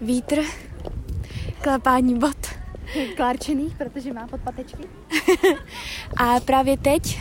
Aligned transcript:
vítr, 0.00 0.42
klepání 1.60 2.18
bot. 2.18 2.46
Klárčený, 3.16 3.74
protože 3.78 4.12
má 4.12 4.26
podpatečky. 4.26 4.82
A 6.16 6.40
právě 6.40 6.76
teď 6.76 7.20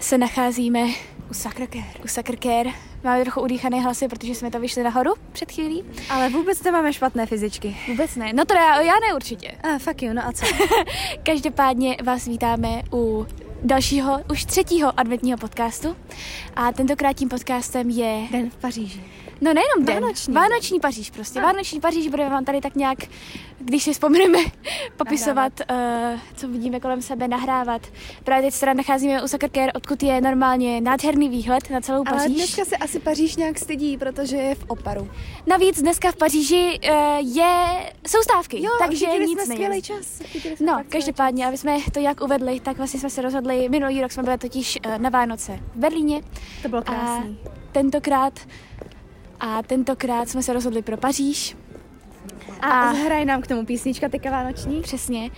se 0.00 0.18
nacházíme 0.18 0.86
U 1.30 1.34
Sacré 1.34 1.66
u 2.04 2.08
Sakrkér. 2.08 2.66
Máme 3.04 3.22
trochu 3.22 3.40
udýchané 3.40 3.80
hlasy, 3.80 4.08
protože 4.08 4.34
jsme 4.34 4.50
to 4.50 4.60
vyšli 4.60 4.82
nahoru 4.82 5.14
před 5.32 5.52
chvílí. 5.52 5.84
Ale 6.10 6.28
vůbec 6.28 6.62
nemáme 6.62 6.92
špatné 6.92 7.26
fyzičky. 7.26 7.76
Vůbec 7.88 8.16
ne. 8.16 8.32
No 8.32 8.44
to 8.44 8.54
já, 8.54 8.80
já 8.80 8.92
ne 8.92 9.14
určitě. 9.14 9.48
A 9.48 9.78
fuck 9.78 10.02
you, 10.02 10.12
no 10.12 10.26
a 10.26 10.32
co? 10.32 10.46
Každopádně 11.22 11.96
vás 12.04 12.26
vítáme 12.26 12.82
u 12.92 13.26
dalšího, 13.62 14.20
už 14.30 14.44
třetího 14.44 15.00
adventního 15.00 15.38
podcastu. 15.38 15.96
A 16.56 16.72
tentokrát 16.72 17.12
tím 17.12 17.28
podcastem 17.28 17.90
je... 17.90 18.28
Den 18.30 18.50
v 18.50 18.56
Paříži. 18.56 19.02
No 19.40 19.54
nejenom 19.54 19.84
den. 19.84 20.02
Vánoční. 20.02 20.34
Vánoční 20.34 20.80
Paříž 20.80 21.10
prostě. 21.10 21.40
Vánoční 21.40 21.80
Paříž 21.80 22.08
budeme 22.08 22.30
vám 22.30 22.44
tady 22.44 22.60
tak 22.60 22.74
nějak, 22.74 22.98
když 23.58 23.82
si 23.82 23.92
vzpomeneme, 23.92 24.38
popisovat, 24.96 25.52
uh, 25.70 25.76
co 26.36 26.48
vidíme 26.48 26.80
kolem 26.80 27.02
sebe, 27.02 27.28
nahrávat. 27.28 27.82
Právě 28.24 28.42
teď 28.42 28.54
se 28.54 28.74
nacházíme 28.74 29.22
u 29.22 29.28
Sakrkér, 29.28 29.70
odkud 29.74 30.02
je 30.02 30.20
normálně 30.20 30.80
nádherný 30.80 31.28
výhled 31.28 31.70
na 31.70 31.80
celou 31.80 32.04
Ale 32.06 32.16
Paříž. 32.18 32.36
dneska 32.36 32.64
se 32.64 32.76
asi 32.76 33.00
Paříž 33.00 33.36
nějak 33.36 33.58
stydí, 33.58 33.96
protože 33.96 34.36
je 34.36 34.54
v 34.54 34.64
oparu. 34.66 35.10
Navíc 35.46 35.82
dneska 35.82 36.12
v 36.12 36.16
Paříži 36.16 36.80
uh, 36.90 36.96
je 37.38 37.54
soustávky, 38.06 38.62
Jo, 38.62 38.70
takže 38.78 39.06
nic 39.18 39.30
jsme 39.42 39.54
skvělý 39.54 39.82
čas. 39.82 40.20
No, 40.60 40.82
každopádně, 40.88 41.46
aby 41.46 41.58
jsme 41.58 41.76
to 41.92 42.00
jak 42.00 42.20
uvedli, 42.20 42.60
tak 42.60 42.76
vlastně 42.76 43.00
jsme 43.00 43.10
se 43.10 43.22
rozhodli, 43.22 43.68
minulý 43.68 44.00
rok 44.02 44.12
jsme 44.12 44.22
byli 44.22 44.38
totiž 44.38 44.78
eh, 44.82 44.98
na 44.98 45.10
Vánoce 45.10 45.60
v 45.74 45.78
Berlíně. 45.78 46.22
To 46.62 46.68
bylo 46.68 46.82
krásný. 46.82 47.38
A 47.46 47.48
tentokrát, 47.72 48.40
a 49.44 49.62
tentokrát 49.62 50.28
jsme 50.28 50.42
se 50.42 50.52
rozhodli 50.52 50.82
pro 50.82 50.96
Paříž. 50.96 51.56
A, 52.60 52.66
a- 52.66 52.94
zahraje 52.94 53.24
nám 53.24 53.40
k 53.42 53.46
tomu 53.46 53.64
písnička 53.66 54.08
teďka 54.08 54.30
vánoční. 54.30 54.80
Přesně. 54.82 55.30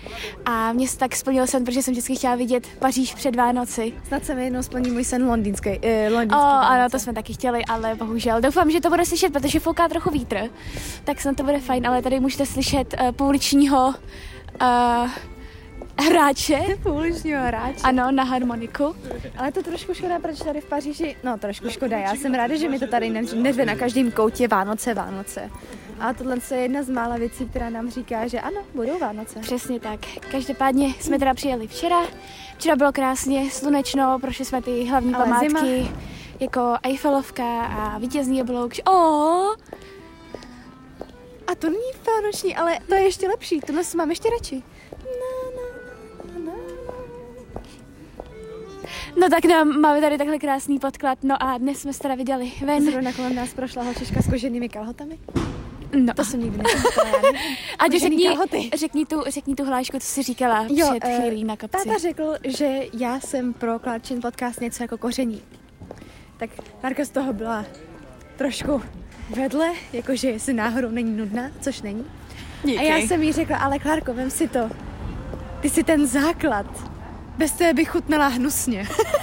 A 0.45 0.73
mě 0.73 0.89
se 0.89 0.99
tak 0.99 1.17
splnil 1.17 1.47
sen, 1.47 1.65
protože 1.65 1.83
jsem 1.83 1.93
vždycky 1.93 2.17
chtěla 2.17 2.35
vidět 2.35 2.67
Paříž 2.79 3.15
před 3.15 3.37
Vánoci. 3.37 3.93
Snad 4.09 4.25
se 4.25 4.35
mi 4.35 4.45
jednou 4.45 4.63
splní 4.63 4.91
můj 4.91 5.05
sen 5.05 5.27
londýnský. 5.29 5.71
Eh, 5.83 6.09
O, 6.11 6.13
londýnský 6.15 6.35
ano, 6.43 6.69
Vánoce. 6.69 6.93
to 6.93 6.99
jsme 6.99 7.13
taky 7.13 7.33
chtěli, 7.35 7.65
ale 7.65 7.95
bohužel. 7.95 8.41
Doufám, 8.41 8.71
že 8.71 8.81
to 8.81 8.91
bude 8.91 9.05
slyšet, 9.07 9.33
protože 9.33 9.61
fouká 9.61 9.89
trochu 9.89 10.11
vítr. 10.11 10.39
Tak 11.05 11.21
snad 11.21 11.37
to 11.37 11.43
bude 11.43 11.61
fajn, 11.61 11.87
ale 11.87 12.03
tady 12.03 12.21
můžete 12.21 12.47
slyšet 12.47 12.95
uh, 13.03 13.13
pouličního 13.13 13.89
uh, 13.89 15.09
hráče. 16.01 16.59
Pouličního 16.83 17.43
hráče. 17.43 17.81
Ano, 17.83 18.11
na 18.13 18.23
harmoniku. 18.25 18.97
Ale 19.39 19.53
to 19.53 19.63
trošku 19.63 19.95
škoda, 19.95 20.19
proč 20.19 20.39
tady 20.39 20.61
v 20.61 20.65
Paříži, 20.65 21.17
no 21.25 21.39
trošku 21.39 21.71
škoda, 21.71 21.99
já 21.99 22.15
jsem 22.15 22.35
ráda, 22.35 22.57
že 22.57 22.69
mi 22.69 22.79
to 22.79 22.87
tady 22.87 23.11
ne- 23.11 23.23
neřve 23.35 23.65
na 23.65 23.77
každém 23.77 24.11
koutě 24.11 24.49
Vánoce, 24.49 24.95
Vánoce. 24.95 25.51
A 26.01 26.13
tohle 26.13 26.37
je 26.51 26.57
jedna 26.61 26.83
z 26.83 26.89
mála 26.89 27.17
věcí, 27.17 27.47
která 27.49 27.71
nám 27.71 27.91
říká, 27.91 28.27
že 28.27 28.41
ano, 28.41 28.61
budou 28.75 28.99
Vánoce. 28.99 29.39
Přesně 29.41 29.81
tak. 29.81 30.01
Každopádně 30.31 30.95
jsme 31.01 31.19
teda 31.19 31.35
přijeli 31.35 31.67
včera. 31.69 31.97
Včera 32.59 32.77
bylo 32.77 32.93
krásně 32.93 33.51
slunečno, 33.51 34.19
prošli 34.19 34.45
jsme 34.45 34.63
ty 34.63 34.85
hlavní 34.85 35.15
Ale 35.15 35.25
památky, 35.25 35.49
zima. 35.49 35.61
jako 36.41 36.75
Eiffelovka 36.83 37.61
a 37.63 37.99
vítězný 37.99 38.43
oblouk. 38.43 38.73
Oh, 38.87 39.55
A 41.47 41.55
to 41.59 41.67
není 41.67 41.83
vánoční, 42.07 42.57
ale 42.57 42.79
to 42.89 42.95
je 42.95 43.01
ještě 43.03 43.29
lepší, 43.29 43.61
tohle 43.61 43.85
si 43.85 43.97
mám 43.97 44.11
ještě 44.11 44.29
radši. 44.31 44.63
no 45.03 45.36
tak 49.31 49.45
nám, 49.45 49.81
máme 49.81 50.01
tady 50.01 50.19
takhle 50.19 50.39
krásný 50.39 50.79
podklad. 50.79 51.19
No 51.23 51.43
a 51.43 51.59
dnes 51.59 51.81
jsme 51.81 51.93
se 51.93 52.01
teda 52.01 52.15
vydali 52.15 52.53
ven. 52.67 52.91
Zrovna 52.91 53.13
kolem 53.13 53.35
nás 53.35 53.55
prošla 53.55 53.83
holčička 53.83 54.23
s 54.23 54.31
koženými 54.31 54.69
kalhotami. 54.69 55.19
No. 55.97 56.15
To 56.15 56.25
jsem 56.25 56.41
nikdy. 56.41 56.63
A 57.79 57.99
řekni, 57.99 58.25
kalhoty. 58.25 58.71
řekni, 58.77 59.07
tu, 59.07 59.23
řekni 59.27 59.55
tu 59.55 59.65
hlášku, 59.65 59.99
co 59.99 60.07
jsi 60.07 60.23
říkala 60.23 60.67
Jo, 60.71 60.87
před 60.91 61.05
eh, 61.05 61.21
chvílí 61.21 61.45
na 61.45 61.57
kopci. 61.57 61.89
Táta 61.89 61.99
řekl, 61.99 62.35
že 62.45 62.81
já 62.93 63.21
jsem 63.21 63.53
pro 63.53 63.79
Klárčin 63.79 64.21
podcast 64.21 64.61
něco 64.61 64.83
jako 64.83 64.99
koření. 64.99 65.43
Tak 66.37 66.51
Marka 66.83 67.05
z 67.05 67.11
toho 67.11 67.33
byla 67.33 67.65
trošku 68.37 68.83
vedle, 69.31 69.73
jakože 69.93 70.31
jestli 70.31 70.53
náhodou 70.53 70.91
není 70.91 71.17
nudná, 71.17 71.51
což 71.61 71.83
není. 71.83 72.05
Díky. 72.65 72.79
A 72.79 72.83
já 72.83 72.97
jsem 72.97 73.23
jí 73.23 73.33
řekla, 73.33 73.57
ale 73.57 73.79
Klárko, 73.79 74.15
vem 74.15 74.31
si 74.31 74.49
to. 74.49 74.71
Ty 75.61 75.71
jsi 75.71 75.85
ten 75.85 76.07
základ. 76.07 76.96
Bez 77.39 77.53
té 77.53 77.75
bych 77.75 77.89
chutnala 77.89 78.27
hnusně. 78.27 78.89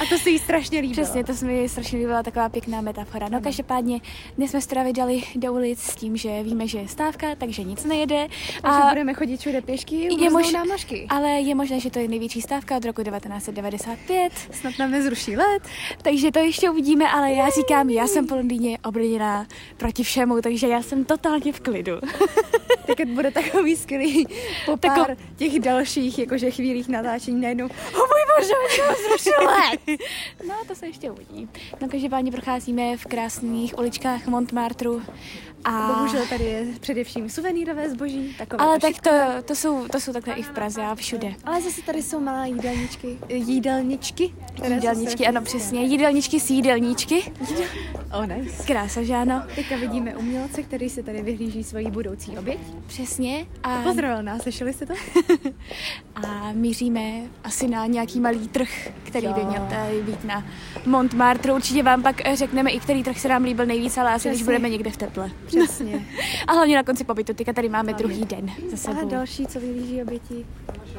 A 0.00 0.06
to 0.08 0.18
se 0.18 0.30
jí 0.30 0.38
strašně 0.38 0.80
líbilo. 0.80 1.02
Přesně, 1.04 1.24
to 1.24 1.34
se 1.34 1.44
mi 1.46 1.68
strašně 1.68 1.98
líbila 1.98 2.22
taková 2.22 2.48
pěkná 2.48 2.80
metafora. 2.80 3.28
No 3.28 3.40
každopádně 3.40 4.00
dnes 4.36 4.50
jsme 4.50 4.60
se 4.60 4.68
teda 4.68 4.82
vydali 4.82 5.22
do 5.34 5.52
ulic 5.52 5.80
s 5.80 5.96
tím, 5.96 6.16
že 6.16 6.42
víme, 6.42 6.66
že 6.68 6.78
je 6.78 6.88
stávka, 6.88 7.26
takže 7.38 7.62
nic 7.64 7.84
nejede. 7.84 8.26
A 8.62 8.76
že 8.80 8.88
budeme 8.88 9.14
chodit 9.14 9.36
všude 9.40 9.60
pěšky, 9.60 9.96
je 9.96 10.30
mož- 10.30 10.52
nám 10.52 10.68
nožky. 10.68 11.06
Ale 11.08 11.28
je 11.30 11.54
možné, 11.54 11.80
že 11.80 11.90
to 11.90 11.98
je 11.98 12.08
největší 12.08 12.42
stávka 12.42 12.76
od 12.76 12.84
roku 12.84 13.02
1995, 13.02 14.32
Snad 14.52 14.78
nám 14.78 14.90
nezruší 14.90 15.36
let. 15.36 15.62
takže 16.02 16.30
to 16.32 16.38
ještě 16.38 16.70
uvidíme, 16.70 17.10
ale 17.10 17.32
já 17.32 17.48
říkám, 17.50 17.90
já 17.90 18.06
jsem 18.06 18.26
po 18.26 18.34
Londýně 18.34 18.78
obrněná 18.84 19.46
proti 19.76 20.02
všemu, 20.02 20.40
takže 20.42 20.68
já 20.68 20.82
jsem 20.82 21.04
totálně 21.04 21.52
v 21.52 21.60
klidu. 21.60 21.92
Teď 22.96 23.08
bude 23.08 23.30
takový 23.30 23.76
skvělý 23.76 24.26
po 24.66 24.72
Tako- 24.72 24.94
pár 25.06 25.16
těch 25.36 25.60
dalších 25.60 26.18
jakože 26.18 26.50
chvílích 26.50 26.88
natáčení 26.88 27.40
najednou. 27.40 27.66
O 27.66 27.98
můj 27.98 28.22
bože, 28.38 28.52
zrušil 29.08 29.46
let. 29.46 29.80
No, 30.48 30.54
to 30.68 30.74
se 30.74 30.86
ještě 30.86 31.10
uvidí. 31.10 31.48
No, 31.80 31.88
každopádně 31.88 32.32
procházíme 32.32 32.96
v 32.96 33.06
krásných 33.06 33.78
uličkách 33.78 34.26
Montmartru 34.26 35.02
a... 35.64 35.92
Bohužel 35.92 36.26
tady 36.26 36.44
je 36.44 36.66
především 36.80 37.28
suvenýrové 37.30 37.90
zboží. 37.90 38.34
Takové 38.38 38.64
Ale 38.64 38.78
to 38.80 38.86
tak 38.86 39.00
to, 39.00 39.42
to, 39.44 39.56
jsou, 39.56 39.88
to 39.88 40.00
jsou 40.00 40.12
takhle 40.12 40.34
i 40.34 40.42
v 40.42 40.50
Praze 40.50 40.82
a 40.82 40.94
všude. 40.94 41.34
Ale 41.44 41.62
zase 41.62 41.82
tady 41.82 42.02
jsou 42.02 42.20
malé 42.20 42.48
jídelníčky. 42.48 43.18
Jídelničky. 43.28 44.34
Jídelníčky, 44.64 45.06
strašně 45.06 45.28
ano 45.28 45.42
přesně. 45.42 45.82
Jídelníčky 45.82 46.40
s 46.40 46.50
jídelníčky. 46.50 47.32
Oh, 48.18 48.26
nice. 48.26 48.62
Krása, 48.66 49.02
že 49.02 49.14
ano? 49.14 49.42
Teďka 49.54 49.76
vidíme 49.76 50.16
umělce, 50.16 50.62
který 50.62 50.90
si 50.90 51.02
tady 51.02 51.22
vyhlíží 51.22 51.64
svoji 51.64 51.90
budoucí 51.90 52.38
oběť. 52.38 52.58
Přesně. 52.86 53.46
A, 53.62 53.82
Pozdravil 53.82 54.22
nás, 54.22 54.42
slyšeli 54.42 54.72
jste 54.72 54.86
to? 54.86 54.94
a 56.14 56.52
míříme 56.52 57.00
asi 57.44 57.68
na 57.68 57.86
nějaký 57.86 58.20
malý 58.20 58.48
trh, 58.48 58.88
který 59.02 59.26
Jo. 59.26 59.32
by 59.32 59.44
měl 59.44 59.66
být 60.02 60.24
na 60.24 60.44
Montmartru. 60.86 61.54
Určitě 61.54 61.82
vám 61.82 62.02
pak 62.02 62.26
eh, 62.26 62.36
řekneme 62.36 62.70
i 62.70 62.80
který 62.80 63.02
trh 63.02 63.18
se 63.18 63.28
nám 63.28 63.44
líbil 63.44 63.66
nejvíc, 63.66 63.98
ale 63.98 64.14
asi 64.14 64.28
když 64.28 64.42
budeme 64.42 64.68
někde 64.70 64.90
v 64.90 64.96
teple. 64.96 65.30
Přesně. 65.46 66.06
A 66.46 66.52
hlavně 66.52 66.76
na 66.76 66.82
konci 66.82 67.04
pobytu, 67.04 67.34
teďka 67.34 67.52
tady 67.52 67.68
máme 67.68 67.92
druhý 67.92 68.24
den 68.24 68.50
za 68.74 68.90
A 68.90 68.94
sebou. 68.94 69.08
další, 69.08 69.46
co 69.46 69.60
vyhlíží 69.60 70.02
oběti. 70.02 70.46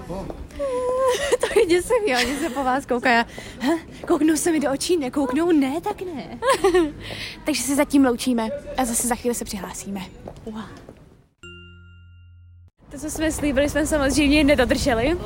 to 1.40 1.60
je 1.60 1.66
děsivý, 1.66 2.16
oni 2.16 2.36
se 2.40 2.50
po 2.50 2.64
vás 2.64 2.86
koukají. 2.86 3.26
Huh? 3.62 3.80
Kouknou 4.08 4.36
se 4.36 4.52
mi 4.52 4.60
do 4.60 4.72
očí, 4.72 4.98
nekouknou? 4.98 5.52
Ne, 5.52 5.82
tak 5.82 6.02
ne. 6.02 6.40
Takže 7.46 7.64
se 7.64 7.76
zatím 7.76 8.06
loučíme 8.06 8.50
a 8.78 8.86
zase 8.86 9.08
za 9.08 9.16
chvíli 9.16 9.36
se 9.36 9.46
přihlásíme. 9.46 10.02
Wow. 10.46 10.64
To, 12.92 12.98
co 12.98 13.12
jsme 13.12 13.32
slíbili, 13.32 13.70
jsme 13.70 13.88
samozřejmě 13.88 14.44
nedodrželi. 14.44 15.18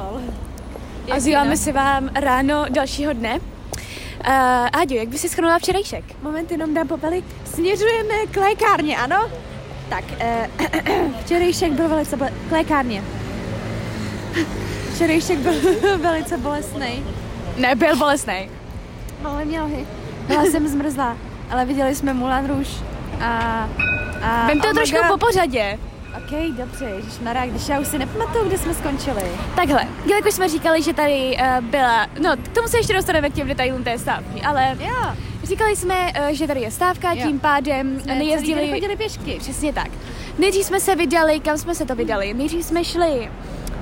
A 1.12 1.20
zíváme 1.20 1.58
si 1.58 1.72
vám 1.72 2.10
ráno 2.16 2.66
dalšího 2.70 3.14
dne. 3.14 3.40
Uh, 3.40 4.68
Áďo, 4.74 4.96
jak 4.96 5.08
by 5.08 5.18
si 5.18 5.30
schrnula 5.30 5.60
včerejšek? 5.60 6.04
Moment, 6.24 6.52
jenom 6.52 6.74
dám 6.74 6.88
popely. 6.88 7.24
Směřujeme 7.46 8.14
k 8.32 8.38
lékárně, 8.38 8.98
ano? 8.98 9.30
Tak, 9.90 10.04
eh, 10.20 10.50
včerejšek 11.26 11.72
byl 11.72 11.90
velice 11.90 12.18
ble- 12.18 12.34
k 12.50 12.52
lékárně. 12.52 13.04
Včerejšek 14.96 15.38
byl 15.40 15.54
velice 15.98 16.38
bolestný. 16.38 17.04
Nebyl 17.58 17.96
bolestný. 17.98 18.50
Ale 19.24 19.46
mě 19.46 19.60
nohy. 19.60 19.88
Byla 20.28 20.44
jsem 20.44 20.68
zmrzlá, 20.68 21.18
ale 21.50 21.66
viděli 21.66 21.96
jsme 21.96 22.14
Moulin 22.14 22.48
Rouge 22.48 22.72
a... 23.22 23.70
a 24.22 24.48
Vem 24.48 24.60
to 24.62 24.68
oh 24.68 24.74
trošku 24.74 24.98
God. 24.98 25.08
po 25.08 25.26
pořadě. 25.26 25.80
OK, 26.18 26.58
dobře, 26.58 26.86
ježišmarja, 26.86 27.46
když 27.46 27.68
já 27.70 27.80
už 27.80 27.88
si 27.88 28.00
nepamatuju, 28.00 28.48
kde 28.48 28.58
jsme 28.58 28.74
skončili. 28.74 29.24
Takhle, 29.56 29.88
jelikož 30.06 30.34
jsme 30.34 30.50
říkali, 30.50 30.82
že 30.84 30.94
tady 30.94 31.38
uh, 31.38 31.66
byla, 31.66 32.08
no 32.24 32.30
k 32.44 32.48
tomu 32.48 32.68
se 32.68 32.78
ještě 32.78 32.94
dostaneme 32.94 33.30
k 33.30 33.34
těm 33.34 33.48
detailům 33.48 33.84
té 33.84 33.98
stávky, 33.98 34.42
ale 34.42 34.78
Jo, 34.80 35.16
říkali 35.44 35.76
jsme, 35.76 35.96
uh, 36.20 36.28
že 36.36 36.48
tady 36.48 36.62
je 36.62 36.72
stávka, 36.72 37.14
Jo. 37.14 37.28
tím 37.28 37.40
pádem 37.40 38.00
jsme 38.00 38.16
nejezdili... 38.16 38.72
chodili 38.72 38.96
pěšky. 38.96 39.36
Přesně 39.40 39.74
tak. 39.74 39.90
Nejdřív 40.40 40.66
jsme 40.66 40.80
se 40.80 40.96
vydali, 40.96 41.40
kam 41.40 41.58
jsme 41.58 41.76
se 41.76 41.86
to 41.86 41.96
vydali? 41.96 42.34
Nejdřív 42.34 42.66
jsme 42.66 42.84
šli... 42.84 43.30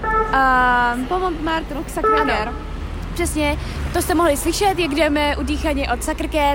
Uh, 0.04 1.08
Po 1.08 1.20
Montmartru 1.20 1.84
k 1.84 1.88
Sacré-Cœur. 1.88 2.54
Přesně, 3.14 3.58
to 3.94 4.02
jste 4.02 4.16
mohli 4.16 4.38
slyšet, 4.38 4.80
jak 4.80 4.96
jdeme 4.96 5.38
udýchaně 5.38 5.88
od. 5.94 6.00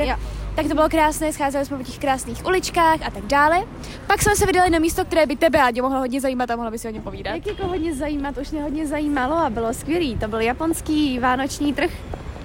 Jo. 0.00 0.17
Tak 0.56 0.69
to 0.69 0.75
bylo 0.75 0.88
krásné, 0.88 1.32
scházeli 1.32 1.64
jsme 1.67 1.79
po 1.79 1.85
těch 1.85 1.99
krásných 1.99 2.47
uličkách 2.47 2.99
a 3.06 3.11
tak 3.11 3.25
dále. 3.26 3.64
Pak 4.06 4.23
jsme 4.23 4.37
se 4.37 4.47
vydali 4.47 4.70
na 4.70 4.79
místo, 4.79 5.05
které 5.05 5.26
by 5.26 5.37
tebe 5.37 5.62
Ádě 5.62 5.82
mohlo 5.82 5.99
hodně 5.99 6.20
zajímat 6.20 6.50
a 6.50 6.56
mohla 6.56 6.70
by 6.70 6.79
si 6.79 6.88
o 6.88 6.91
něm 6.91 7.03
povídat. 7.03 7.35
Jak 7.35 7.47
jako 7.47 7.67
hodně 7.67 7.94
zajímat, 7.94 8.38
už 8.38 8.50
mě 8.50 8.62
hodně 8.62 8.87
zajímalo 8.87 9.37
a 9.37 9.50
bylo 9.50 9.75
skvělý. 9.75 10.17
To 10.17 10.29
byl 10.29 10.41
japonský 10.41 11.19
vánoční 11.19 11.73
trh. 11.75 11.91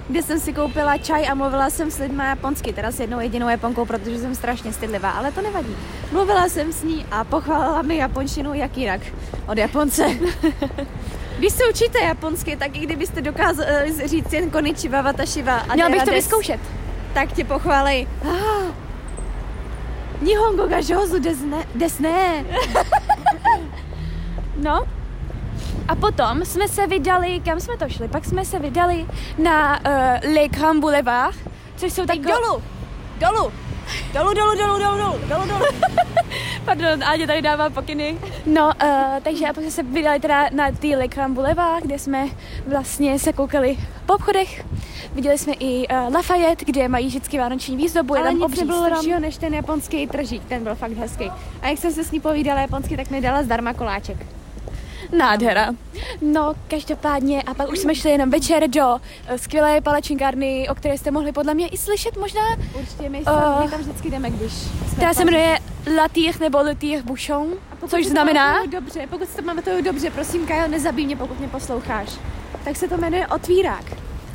kde 0.08 0.22
jsem 0.22 0.40
si 0.40 0.52
koupila 0.52 0.98
čaj 0.98 1.28
a 1.28 1.34
mluvila 1.34 1.70
jsem 1.70 1.90
s 1.90 1.98
lidmi 1.98 2.22
japonsky, 2.26 2.72
teda 2.72 2.90
s 2.92 3.00
jednou 3.00 3.20
jedinou 3.20 3.48
Japonkou, 3.48 3.84
protože 3.84 4.18
jsem 4.18 4.34
strašně 4.34 4.72
stydlivá, 4.72 5.10
ale 5.10 5.32
to 5.32 5.42
nevadí. 5.42 5.76
Mluvila 6.12 6.48
jsem 6.48 6.72
s 6.72 6.82
ní 6.82 7.06
a 7.10 7.24
pochválila 7.24 7.82
mi 7.82 7.96
japonštinu 7.96 8.54
jak 8.54 8.76
jinak 8.76 9.00
od 9.48 9.58
Japonce. 9.58 10.06
Když 11.38 11.52
se 11.52 11.62
učíte 11.70 11.98
japonsky, 11.98 12.56
tak 12.56 12.76
i 12.76 12.78
kdybyste 12.78 13.20
dokázali 13.20 14.08
říct 14.08 14.32
jen 14.32 14.50
konichiwa, 14.50 15.02
watashiwa 15.02 15.58
a 15.58 15.74
Měla 15.74 15.90
bych 15.90 16.02
to 16.02 16.10
vyzkoušet 16.10 16.60
tak 17.14 17.32
tě 17.32 17.44
pochválej. 17.44 18.06
Ah, 18.24 18.74
Nihongo 20.20 20.66
ga 20.66 20.78
jozu 20.78 21.18
desne. 21.18 21.66
desne. 21.74 22.44
no, 24.56 24.86
a 25.88 25.94
potom 25.94 26.44
jsme 26.44 26.68
se 26.68 26.86
vydali, 26.86 27.40
kam 27.40 27.60
jsme 27.60 27.76
to 27.76 27.88
šli? 27.88 28.08
Pak 28.08 28.24
jsme 28.24 28.44
se 28.44 28.58
vydali 28.58 29.06
na 29.38 29.78
uh, 29.78 30.34
Lake 30.34 30.60
Ham 30.60 30.80
Boulevard, 30.80 31.36
což 31.76 31.92
jsou 31.92 32.06
takové... 32.06 32.32
dolu? 32.32 32.62
Dolu, 33.20 33.52
dolu, 34.12 34.34
dolu, 34.34 34.56
dolu, 34.56 34.78
dolu, 34.78 35.18
dolu, 35.28 35.46
dolu. 35.48 35.64
Pardon, 36.64 37.04
Áďa 37.04 37.26
tady 37.26 37.42
dává 37.42 37.70
pokyny. 37.70 38.18
No, 38.46 38.70
uh, 38.82 38.90
takže 39.22 39.46
a 39.46 39.52
pak 39.52 39.62
jsme 39.62 39.70
se 39.70 39.82
vydali 39.82 40.20
teda 40.20 40.48
na 40.52 40.70
ty 40.70 40.96
Lake 40.96 41.20
Ham 41.20 41.34
Boulevard, 41.34 41.84
kde 41.84 41.98
jsme 41.98 42.28
vlastně 42.66 43.18
se 43.18 43.32
koukali 43.32 43.78
po 44.06 44.14
obchodech. 44.14 44.64
Viděli 45.14 45.38
jsme 45.38 45.52
i 45.52 45.88
uh, 45.88 46.14
Lafayette, 46.14 46.64
kde 46.64 46.88
mají 46.88 47.06
vždycky 47.06 47.38
vánoční 47.38 47.76
výzdobu, 47.76 48.14
je 48.14 48.20
Ale 48.20 48.28
tam 48.28 48.36
nic 48.36 48.44
obří 48.44 48.60
nebylo 48.60 48.82
lepšího 48.82 49.20
než 49.20 49.36
ten 49.36 49.54
japonský 49.54 50.06
tržík, 50.06 50.44
ten 50.44 50.64
byl 50.64 50.74
fakt 50.74 50.92
hezký. 50.92 51.30
A 51.62 51.68
jak 51.68 51.78
jsem 51.78 51.92
se 51.92 52.04
s 52.04 52.10
ní 52.10 52.20
povídala 52.20 52.60
japonsky, 52.60 52.96
tak 52.96 53.10
mi 53.10 53.20
dala 53.20 53.42
zdarma 53.42 53.74
koláček. 53.74 54.16
Nádhera. 55.18 55.74
No, 56.20 56.54
každopádně, 56.68 57.42
a 57.42 57.54
pak 57.54 57.72
už 57.72 57.78
jsme 57.78 57.94
šli 57.94 58.10
jenom 58.10 58.30
večer 58.30 58.70
do 58.70 58.88
uh, 58.88 59.36
skvělé 59.36 59.80
palačinkárny, 59.80 60.68
o 60.68 60.74
které 60.74 60.98
jste 60.98 61.10
mohli 61.10 61.32
podle 61.32 61.54
mě 61.54 61.68
i 61.68 61.76
slyšet 61.76 62.16
možná, 62.16 62.42
Určitě 62.78 63.08
my, 63.08 63.18
Uh, 63.18 63.64
my 63.64 63.70
tam 63.70 63.80
vždycky 63.80 64.10
jdeme, 64.10 64.30
když 64.30 64.52
jsme 64.52 64.96
která 64.96 65.14
se 65.14 65.24
jmenuje 65.24 65.58
Latire 65.96 66.38
nebo 66.40 66.58
Latire 66.58 67.02
Bouchon, 67.02 67.46
což 67.88 68.06
znamená... 68.06 68.66
Dobře, 68.66 69.06
pokud 69.10 69.28
si 69.28 69.36
to 69.36 69.42
pamatuju 69.42 69.82
dobře, 69.82 70.10
prosím, 70.10 70.46
Kajo, 70.46 70.68
nezabij 70.68 71.06
mě, 71.06 71.16
pokud 71.16 71.38
mě 71.38 71.48
posloucháš. 71.48 72.08
Tak 72.64 72.76
se 72.76 72.88
to 72.88 72.96
jmenuje 72.96 73.26
Otvírák. 73.26 73.84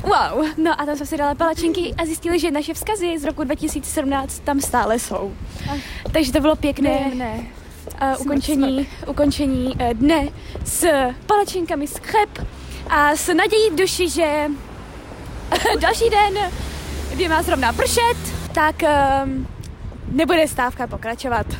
Wow, 0.01 0.45
no 0.57 0.81
a 0.81 0.85
tam 0.85 0.95
jsme 0.95 1.05
si 1.05 1.17
dali 1.17 1.35
palačinky 1.35 1.95
a 1.97 2.05
zjistili, 2.05 2.39
že 2.39 2.51
naše 2.51 2.73
vzkazy 2.73 3.19
z 3.19 3.23
roku 3.23 3.43
2017 3.43 4.39
tam 4.39 4.61
stále 4.61 4.99
jsou. 4.99 5.33
Takže 6.11 6.31
to 6.31 6.39
bylo 6.39 6.55
pěkné 6.55 7.11
ne. 7.15 7.45
Uh, 8.01 8.21
ukončení, 8.21 8.87
ukončení 9.07 9.75
uh, 9.75 9.93
dne 9.93 10.27
s 10.65 10.87
palačinkami 11.25 11.87
z 11.87 11.97
cheb 11.97 12.47
a 12.89 13.15
s 13.15 13.33
nadějí 13.33 13.69
v 13.69 13.75
duši, 13.75 14.09
že 14.09 14.45
další 15.79 16.09
den, 16.09 16.51
kdy 17.13 17.29
má 17.29 17.41
zrovna 17.43 17.73
pršet, 17.73 18.17
tak 18.53 18.75
um, 19.23 19.47
nebude 20.07 20.47
stávka 20.47 20.87
pokračovat. 20.87 21.45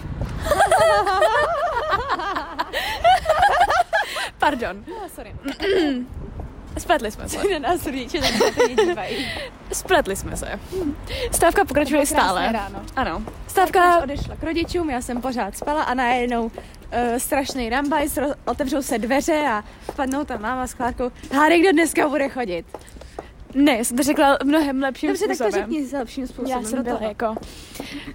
Pardon, 4.40 4.84
No, 4.88 5.10
sorry. 5.16 5.34
Spletli 6.80 7.12
jsme 7.12 7.30
se. 7.30 7.38
Na 7.60 7.70
nás 7.70 7.86
rodiče 7.86 8.20
tak. 8.20 8.32
Spletli 9.74 10.16
jsme 10.16 10.38
se. 10.38 10.60
Stávka 11.32 11.66
pokračuje 11.66 12.06
stále. 12.06 12.52
ráno. 12.52 12.82
Ano. 12.96 13.24
Stávka 13.48 14.00
odešla 14.04 14.36
k 14.36 14.44
rodičům, 14.44 14.90
já 14.90 15.02
jsem 15.02 15.22
pořád 15.22 15.58
spala 15.58 15.84
a 15.84 15.94
najednou 15.94 16.44
uh, 16.46 16.52
strašný 17.18 17.70
rambajs, 17.70 18.18
ro- 18.18 18.36
otevřou 18.46 18.82
se 18.82 18.98
dveře 19.00 19.44
a 19.50 19.64
padnou 19.96 20.24
tam 20.24 20.42
máma 20.42 20.68
s 20.68 20.74
Klárkou. 20.74 21.12
Hádej, 21.34 21.60
kdo 21.62 21.72
dneska 21.72 22.10
bude 22.10 22.30
chodit. 22.30 22.66
Ne, 23.54 23.78
já 23.78 23.84
jsem 23.84 23.98
to 23.98 24.04
řekla 24.04 24.38
mnohem 24.44 24.82
lepším 24.82 25.10
Dobře, 25.10 25.28
tak 25.28 25.36
způsobem. 25.36 25.52
to 25.70 25.74
řekni 25.76 25.98
lepším 25.98 26.28
způsobem. 26.28 26.52
Já 26.64 26.70
jsem 26.70 26.84
byla 26.84 26.98
toho. 26.98 27.10
jako 27.10 27.36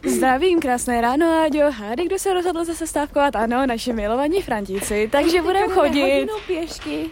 Zdravím, 0.06 0.60
krásné 0.60 1.00
ráno, 1.00 1.26
Áďo. 1.44 1.70
Hádej, 1.70 2.06
kdo 2.06 2.18
se 2.18 2.34
rozhodl 2.34 2.64
zase 2.64 2.86
stávkovat? 2.86 3.36
Ano, 3.36 3.66
naši 3.66 3.92
milovaní 3.92 4.42
Frantíci. 4.42 5.08
Takže 5.12 5.42
budeme 5.42 5.68
chodit. 5.68 6.02
hodinu 6.02 6.34
pěšky 6.46 7.10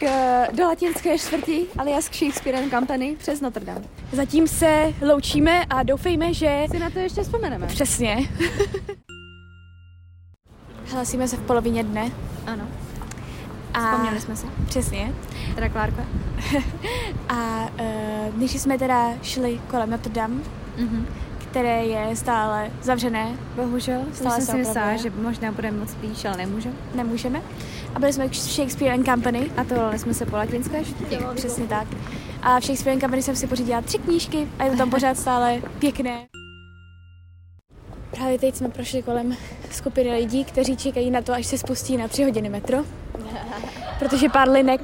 k, 0.00 0.06
do 0.52 0.64
latinské 0.64 1.18
čtvrti, 1.18 1.66
alias 1.78 2.08
k 2.08 2.14
Shakespeare 2.14 2.70
Company 2.70 3.16
přes 3.18 3.40
Notre 3.40 3.64
Dame. 3.64 3.82
Zatím 4.12 4.48
se 4.48 4.94
loučíme 5.08 5.64
a 5.64 5.82
doufejme, 5.82 6.34
že 6.34 6.64
Si 6.70 6.78
na 6.78 6.90
to 6.90 6.98
ještě 6.98 7.22
vzpomeneme. 7.22 7.66
přesně. 7.66 8.16
Hlasíme 10.92 11.28
se 11.28 11.36
v 11.36 11.40
polovině 11.40 11.84
dne. 11.84 12.10
Ano, 12.46 12.64
A 13.74 13.80
vzpomněli 13.90 14.20
jsme 14.20 14.36
se. 14.36 14.46
Přesně. 14.66 15.14
Teda 15.54 15.68
Klárka. 15.68 16.04
A 17.28 17.68
uh, 17.80 18.36
než 18.38 18.60
jsme 18.60 18.78
teda 18.78 19.08
šli 19.22 19.60
kolem 19.70 19.90
Notre 19.90 20.12
Dame, 20.12 20.34
Mhm. 20.78 21.06
Které 21.50 21.84
je 21.84 22.16
stále 22.16 22.70
zavřené, 22.82 23.36
Bohužel, 23.56 24.00
Stále 24.12 24.34
jsem 24.36 24.44
se 24.46 24.52
si 24.52 24.58
myslela, 24.58 24.96
že 24.96 25.10
možná 25.10 25.52
budeme 25.52 25.78
moc 25.78 25.90
spíš, 25.90 26.24
ale 26.24 26.36
nemůžeme. 26.36 26.74
nemůžeme. 26.94 27.42
A 27.94 27.98
byli 27.98 28.12
jsme 28.12 28.28
v 28.28 28.34
Shakespeare 28.36 28.94
and 28.94 29.04
Company, 29.04 29.50
A 29.56 29.64
to 29.64 29.98
jsme 29.98 30.14
se 30.14 30.26
po 30.26 30.36
latinské 30.36 30.84
čtvrti. 30.84 31.18
Přesně 31.34 31.66
tak. 31.66 31.88
A 32.42 32.60
v 32.60 32.64
Shakespeare 32.64 32.94
and 32.94 33.00
Company 33.00 33.22
jsem 33.22 33.36
si 33.36 33.46
pořídila 33.46 33.80
tři 33.80 33.98
knížky 33.98 34.48
a 34.58 34.64
je 34.64 34.70
to 34.70 34.76
tam 34.76 34.90
pořád 34.96 35.18
stále 35.18 35.62
pěkné. 35.78 36.26
Právě 38.10 38.38
teď 38.38 38.54
jsme 38.54 38.68
prošli 38.68 39.02
kolem 39.02 39.36
skupiny 39.70 40.12
lidí, 40.12 40.44
kteří 40.44 40.76
čekají 40.76 41.10
na 41.10 41.22
to, 41.22 41.32
až 41.32 41.46
se 41.46 41.58
spustí 41.58 41.96
na 41.96 42.08
tři 42.08 42.24
hodiny 42.24 42.48
metro. 42.48 42.78
Protože 43.98 44.28
pár 44.28 44.48
linek 44.48 44.80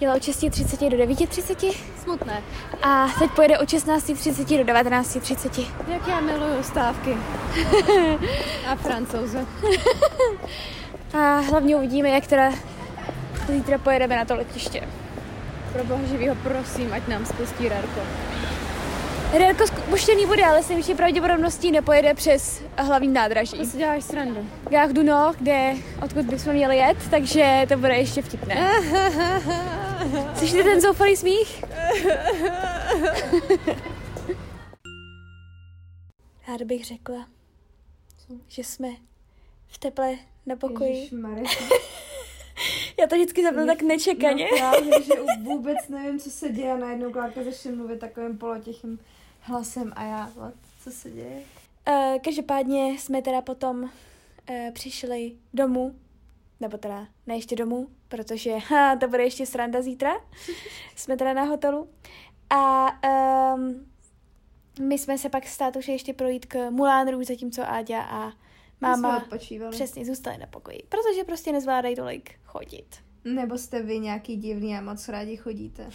jela 0.00 0.14
od 0.14 0.22
6.30 0.22 0.90
do 0.90 0.96
9.30 0.96 1.74
Smutné. 2.02 2.42
a 2.82 3.06
teď 3.18 3.30
pojede 3.30 3.58
od 3.58 3.68
16.30 3.68 4.64
do 4.64 4.72
19.30. 4.72 5.66
Jak 5.88 6.08
já 6.08 6.20
miluju 6.20 6.62
stávky. 6.62 7.16
A 8.68 8.76
francouze. 8.76 9.46
A 11.14 11.38
hlavně 11.38 11.76
uvidíme, 11.76 12.08
jak 12.08 12.26
teda 12.26 12.52
zítra 13.48 13.78
pojedeme 13.78 14.16
na 14.16 14.24
to 14.24 14.34
letiště. 14.36 14.88
Pro 15.72 15.84
boha 15.84 16.02
živýho 16.04 16.34
prosím, 16.34 16.92
ať 16.92 17.08
nám 17.08 17.26
spustí 17.26 17.68
Rarko. 17.68 18.00
Rérko 19.38 19.66
spuštěný 19.66 20.26
bude, 20.26 20.44
ale 20.44 20.62
s 20.62 20.68
největší 20.68 20.94
pravděpodobností 20.94 21.70
nepojede 21.72 22.14
přes 22.14 22.62
hlavní 22.76 23.08
nádraží. 23.08 23.58
To 23.58 23.64
si 23.64 23.76
děláš 23.78 24.04
srandu. 24.04 24.46
Gare 24.70 24.92
du 24.92 25.02
Nord, 25.02 25.38
kde, 25.38 25.72
odkud 26.02 26.24
bychom 26.24 26.52
měli 26.52 26.76
jet, 26.76 26.96
takže 27.10 27.66
to 27.68 27.76
bude 27.76 27.94
ještě 27.94 28.22
vtipné. 28.22 28.70
Slyšíte 30.36 30.62
ten 30.62 30.80
zoufalý 30.80 31.16
smích? 31.16 31.64
Ráda 36.48 36.64
bych 36.64 36.84
řekla, 36.84 37.26
že 38.48 38.64
jsme 38.64 38.88
v 39.68 39.78
teple 39.78 40.16
na 40.46 40.56
pokoji. 40.56 41.10
Já 43.00 43.06
to 43.06 43.14
vždycky 43.14 43.42
zapnu 43.42 43.66
tak 43.66 43.82
nečekaně. 43.82 44.48
No 44.50 44.56
právě, 44.58 45.02
že 45.02 45.12
vůbec 45.42 45.76
nevím, 45.88 46.20
co 46.20 46.30
se 46.30 46.48
děje 46.48 46.72
a 46.72 46.76
najednou 46.76 47.12
Klárka 47.12 47.42
začne 47.44 47.72
mluvit 47.72 48.00
takovým 48.00 48.38
polotichým 48.38 48.98
hlasem 49.40 49.92
a 49.96 50.04
já, 50.04 50.32
co 50.84 50.90
se 50.90 51.10
děje? 51.10 51.42
Uh, 51.88 52.18
každopádně 52.24 52.88
jsme 52.88 53.22
teda 53.22 53.40
potom 53.40 53.82
uh, 53.82 53.90
přišli 54.72 55.32
domů, 55.54 55.94
nebo 56.60 56.78
teda 56.78 57.06
ne 57.26 57.34
ještě 57.34 57.56
domů, 57.56 57.88
protože 58.08 58.56
ha, 58.68 58.96
to 58.96 59.08
bude 59.08 59.22
ještě 59.22 59.46
sranda 59.46 59.82
zítra. 59.82 60.12
jsme 60.96 61.16
teda 61.16 61.32
na 61.32 61.42
hotelu. 61.42 61.88
A 62.50 62.86
um, 63.54 63.86
my 64.80 64.98
jsme 64.98 65.18
se 65.18 65.28
pak 65.28 65.46
s 65.46 65.56
tátou 65.56 65.80
šli 65.80 65.92
ještě 65.92 66.12
projít 66.12 66.46
k 66.46 66.70
Moulin 66.70 67.08
Rouge, 67.08 67.24
zatímco 67.24 67.62
Áďa 67.70 68.02
a 68.02 68.32
máma 68.80 69.26
přesně 69.70 70.04
zůstali 70.04 70.38
na 70.38 70.46
pokoji, 70.46 70.82
protože 70.88 71.24
prostě 71.24 71.52
nezvládají 71.52 71.96
tolik 71.96 72.30
chodit. 72.44 72.86
Nebo 73.24 73.58
jste 73.58 73.82
vy 73.82 73.98
nějaký 73.98 74.36
divný 74.36 74.76
a 74.76 74.80
moc 74.80 75.08
rádi 75.08 75.36
chodíte. 75.36 75.90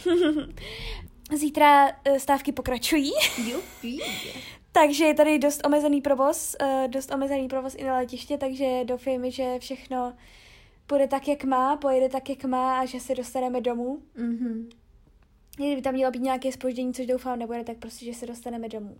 Zítra 1.36 1.88
uh, 1.88 2.16
stávky 2.16 2.52
pokračují. 2.52 3.12
Takže 4.72 5.04
je 5.04 5.14
tady 5.14 5.38
dost 5.38 5.66
omezený 5.66 6.00
provoz, 6.00 6.56
uh, 6.62 6.88
dost 6.88 7.12
omezený 7.14 7.48
provoz 7.48 7.74
i 7.74 7.84
na 7.84 7.96
letiště, 7.96 8.38
takže 8.38 8.84
doufejme, 8.84 9.30
že 9.30 9.58
všechno 9.58 10.14
půjde 10.86 11.08
tak, 11.08 11.28
jak 11.28 11.44
má, 11.44 11.76
pojede 11.76 12.08
tak, 12.08 12.28
jak 12.28 12.44
má 12.44 12.80
a 12.80 12.84
že 12.84 13.00
se 13.00 13.14
dostaneme 13.14 13.60
domů. 13.60 13.98
Mhm. 14.16 14.68
Kdyby 15.56 15.82
tam 15.82 15.94
mělo 15.94 16.10
být 16.12 16.22
nějaké 16.22 16.52
spoždění, 16.52 16.94
což 16.94 17.06
doufám 17.06 17.38
nebude, 17.38 17.64
tak 17.64 17.76
prostě, 17.76 18.04
že 18.04 18.14
se 18.14 18.26
dostaneme 18.26 18.68
domů. 18.68 18.96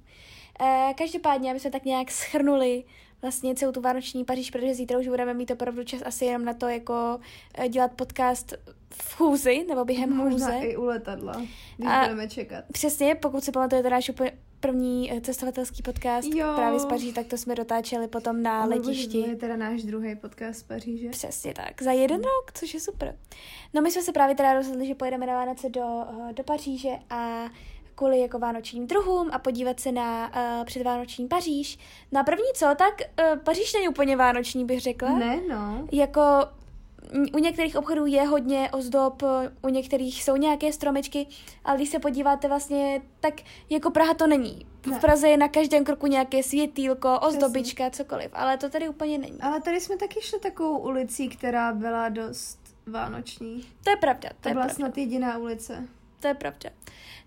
Uh, 0.60 0.92
každopádně, 0.98 1.50
aby 1.50 1.60
jsme 1.60 1.70
tak 1.70 1.84
nějak 1.84 2.10
schrnuli 2.10 2.84
vlastně 3.22 3.54
celou 3.54 3.72
tu 3.72 3.80
vánoční 3.80 4.24
Paříž, 4.24 4.50
protože 4.50 4.74
zítra 4.74 4.98
už 4.98 5.08
budeme 5.08 5.34
mít 5.34 5.50
opravdu 5.50 5.84
čas 5.84 6.02
asi 6.04 6.24
jenom 6.24 6.44
na 6.44 6.54
to, 6.54 6.68
jako 6.68 7.20
uh, 7.58 7.64
dělat 7.66 7.92
podcast 7.96 8.52
v 8.90 9.14
chůzi, 9.16 9.64
nebo 9.68 9.84
během 9.84 10.16
Možná 10.16 10.46
chůze. 10.46 10.58
i 10.66 10.76
u 10.76 10.84
letadla, 10.84 11.32
když 11.76 11.88
A- 11.90 12.00
budeme 12.02 12.28
čekat. 12.28 12.64
Přesně, 12.72 13.14
pokud 13.14 13.44
si 13.44 13.52
pamatujete 13.52 13.90
náš 13.90 14.08
úplně 14.08 14.32
první 14.62 15.12
eh, 15.12 15.20
cestovatelský 15.20 15.82
podcast 15.82 16.28
Jo. 16.34 16.52
právě 16.54 16.80
z 16.80 16.86
Paříže, 16.86 17.12
tak 17.12 17.26
to 17.26 17.38
jsme 17.38 17.54
dotáčeli 17.54 18.08
potom 18.08 18.42
na 18.42 18.66
Můj 18.66 18.76
bože, 18.76 18.88
letišti. 18.90 19.22
To 19.22 19.28
je 19.28 19.36
teda 19.36 19.56
náš 19.56 19.82
druhý 19.82 20.16
podcast 20.16 20.60
z 20.60 20.62
Paříže. 20.62 21.08
Přesně 21.08 21.54
tak, 21.54 21.82
za 21.82 21.92
jeden 21.92 22.20
rok, 22.20 22.52
což 22.54 22.74
je 22.74 22.80
super. 22.80 23.16
No 23.74 23.82
my 23.82 23.90
jsme 23.90 24.02
se 24.02 24.12
právě 24.12 24.34
teda 24.34 24.54
rozhodli, 24.54 24.86
že 24.86 24.94
pojedeme 24.94 25.26
na 25.26 25.34
Vánoce 25.34 25.68
do, 25.68 26.04
eh, 26.30 26.32
do 26.32 26.44
Paříže 26.44 26.90
a 27.10 27.48
kvůli 27.94 28.20
jako 28.20 28.38
vánočním 28.38 28.86
druhům 28.86 29.30
a 29.32 29.38
podívat 29.38 29.80
se 29.80 29.92
na 29.92 30.28
uh, 30.28 30.64
předvánoční 30.64 31.28
Paříž. 31.28 31.78
Na 32.12 32.24
první 32.24 32.44
co, 32.54 32.66
tak 32.78 32.94
uh, 33.32 33.38
Paříž 33.38 33.72
není 33.74 33.88
úplně 33.88 34.16
vánoční, 34.16 34.64
bych 34.64 34.80
řekla. 34.80 35.18
Ne, 35.18 35.40
no. 35.48 35.88
Jako 35.92 36.20
u 37.34 37.38
některých 37.38 37.76
obchodů 37.76 38.06
je 38.06 38.22
hodně 38.26 38.70
ozdob, 38.72 39.22
u 39.62 39.68
některých 39.68 40.22
jsou 40.24 40.36
nějaké 40.36 40.72
stromečky, 40.72 41.26
ale 41.64 41.76
když 41.76 41.88
se 41.88 41.98
podíváte 41.98 42.48
vlastně, 42.48 43.02
tak 43.20 43.34
jako 43.70 43.90
Praha 43.90 44.14
to 44.14 44.26
není. 44.26 44.66
Ne. 44.86 44.98
V 44.98 45.00
Praze 45.00 45.28
je 45.28 45.36
na 45.36 45.48
každém 45.48 45.84
kroku 45.84 46.06
nějaké 46.06 46.42
světýlko, 46.42 47.20
ozdobička, 47.20 47.90
cokoliv, 47.90 48.30
ale 48.32 48.56
to 48.58 48.68
tady 48.70 48.88
úplně 48.88 49.18
není. 49.18 49.40
Ale 49.40 49.60
tady 49.60 49.80
jsme 49.80 49.96
taky 49.96 50.20
šli 50.20 50.38
takovou 50.40 50.78
ulicí, 50.78 51.28
která 51.28 51.72
byla 51.72 52.08
dost 52.08 52.58
vánoční. 52.86 53.64
To 53.84 53.90
je 53.90 53.96
pravda, 53.96 54.28
to, 54.28 54.34
To 54.40 54.48
je 54.48 54.54
byla 54.54 54.64
pravda. 54.64 54.74
snad 54.74 54.98
jediná 54.98 55.38
ulice. 55.38 55.84
To 56.20 56.28
je 56.28 56.34
pravda. 56.34 56.70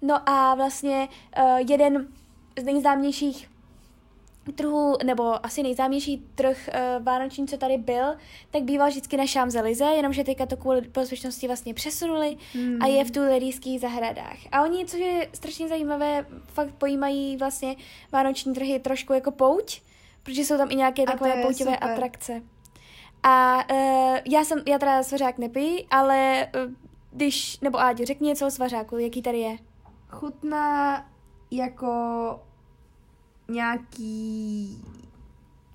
No 0.02 0.30
a 0.30 0.56
vlastně 0.56 1.08
uh, 1.40 1.58
jeden 1.70 2.08
z 2.60 2.64
nejznámějších 2.64 3.50
trhů, 4.52 4.98
nebo 5.06 5.46
asi 5.46 5.64
nejznámější 5.64 6.26
trh 6.36 6.70
uh, 6.98 7.04
vánoční, 7.04 7.48
co 7.48 7.58
tady 7.58 7.78
byl, 7.78 8.06
tak 8.52 8.64
býval 8.64 8.88
vždycky 8.88 9.18
na 9.18 9.24
Champs-Élysées, 9.24 9.96
jenomže 9.96 10.24
teďka 10.24 10.46
to 10.46 10.58
kvůli 10.58 10.82
bezpečnosti 10.82 11.48
vlastně 11.48 11.74
přesunuli 11.74 12.38
Hmm. 12.54 12.82
a 12.82 12.86
je 12.88 13.06
v 13.06 13.12
tuilerijských 13.12 13.82
zahradách. 13.82 14.38
A 14.52 14.62
oni, 14.62 14.86
což 14.86 15.00
je 15.00 15.30
strašně 15.34 15.68
zajímavé, 15.68 16.26
fakt 16.46 16.76
pojímají 16.76 17.38
vlastně 17.38 17.76
vánoční 18.12 18.54
trhy 18.54 18.80
trošku 18.80 19.14
jako 19.14 19.32
pouť, 19.32 19.82
protože 20.24 20.42
jsou 20.42 20.58
tam 20.58 20.72
i 20.72 20.76
nějaké 20.76 21.04
A 21.04 21.12
takové 21.12 21.30
je 21.30 21.42
pouťové 21.42 21.74
super. 21.74 21.92
atrakce. 21.92 22.42
A 23.24 23.64
uh, 23.72 24.18
já 24.32 24.46
jsem, 24.46 24.62
já 24.68 24.80
teda 24.80 25.04
svařák 25.04 25.38
nepiju, 25.38 25.86
ale 25.90 26.48
uh, 26.66 26.72
když, 27.12 27.60
nebo 27.60 27.80
Áďo, 27.80 28.06
řekni 28.06 28.28
něco 28.28 28.48
o 28.48 28.52
svařáku, 28.52 28.98
jaký 28.98 29.22
tady 29.22 29.40
je. 29.40 29.58
Chutná 30.10 31.06
jako 31.52 31.88
nějaký 33.48 34.82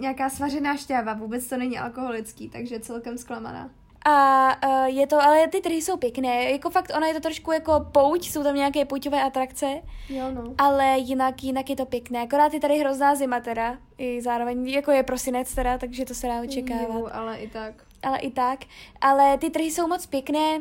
nějaká 0.00 0.30
svařená 0.30 0.76
šťáva, 0.76 1.14
vůbec 1.14 1.48
to 1.48 1.56
není 1.56 1.78
alkoholický, 1.78 2.48
takže 2.48 2.80
celkem 2.80 3.18
zklamaná. 3.18 3.70
A 4.04 4.48
uh, 4.66 4.84
je 4.84 5.06
to, 5.06 5.22
ale 5.22 5.48
ty 5.48 5.60
trhy 5.60 5.82
jsou 5.82 5.96
pěkné, 5.96 6.50
jako 6.50 6.70
fakt, 6.70 6.92
ona 6.96 7.06
je 7.06 7.14
to 7.14 7.20
trošku 7.20 7.52
jako 7.52 7.86
pouť, 7.92 8.30
jsou 8.30 8.42
tam 8.42 8.54
nějaké 8.56 8.84
pouťové 8.84 9.22
atrakce, 9.22 9.66
Jo, 10.08 10.24
no. 10.34 10.54
ale 10.58 10.98
jinak, 10.98 11.42
jinak 11.42 11.70
je 11.70 11.76
to 11.76 11.86
pěkné, 11.86 12.22
akorát 12.22 12.54
je 12.54 12.60
tady 12.60 12.78
hrozná 12.78 13.14
zima 13.14 13.40
teda, 13.40 13.78
i 13.98 14.22
zároveň, 14.22 14.68
jako 14.68 14.90
je 14.90 15.02
prosinec 15.02 15.54
teda, 15.54 15.78
takže 15.78 16.04
to 16.04 16.14
se 16.14 16.26
dá 16.26 16.42
očekávat. 16.42 16.88
Jo, 16.88 17.08
ale 17.12 17.38
i 17.38 17.48
tak. 17.48 17.74
ale 18.02 18.18
i 18.18 18.30
tak. 18.30 18.60
Ale 19.00 19.38
ty 19.38 19.50
trhy 19.50 19.64
jsou 19.64 19.86
moc 19.88 20.06
pěkné. 20.06 20.58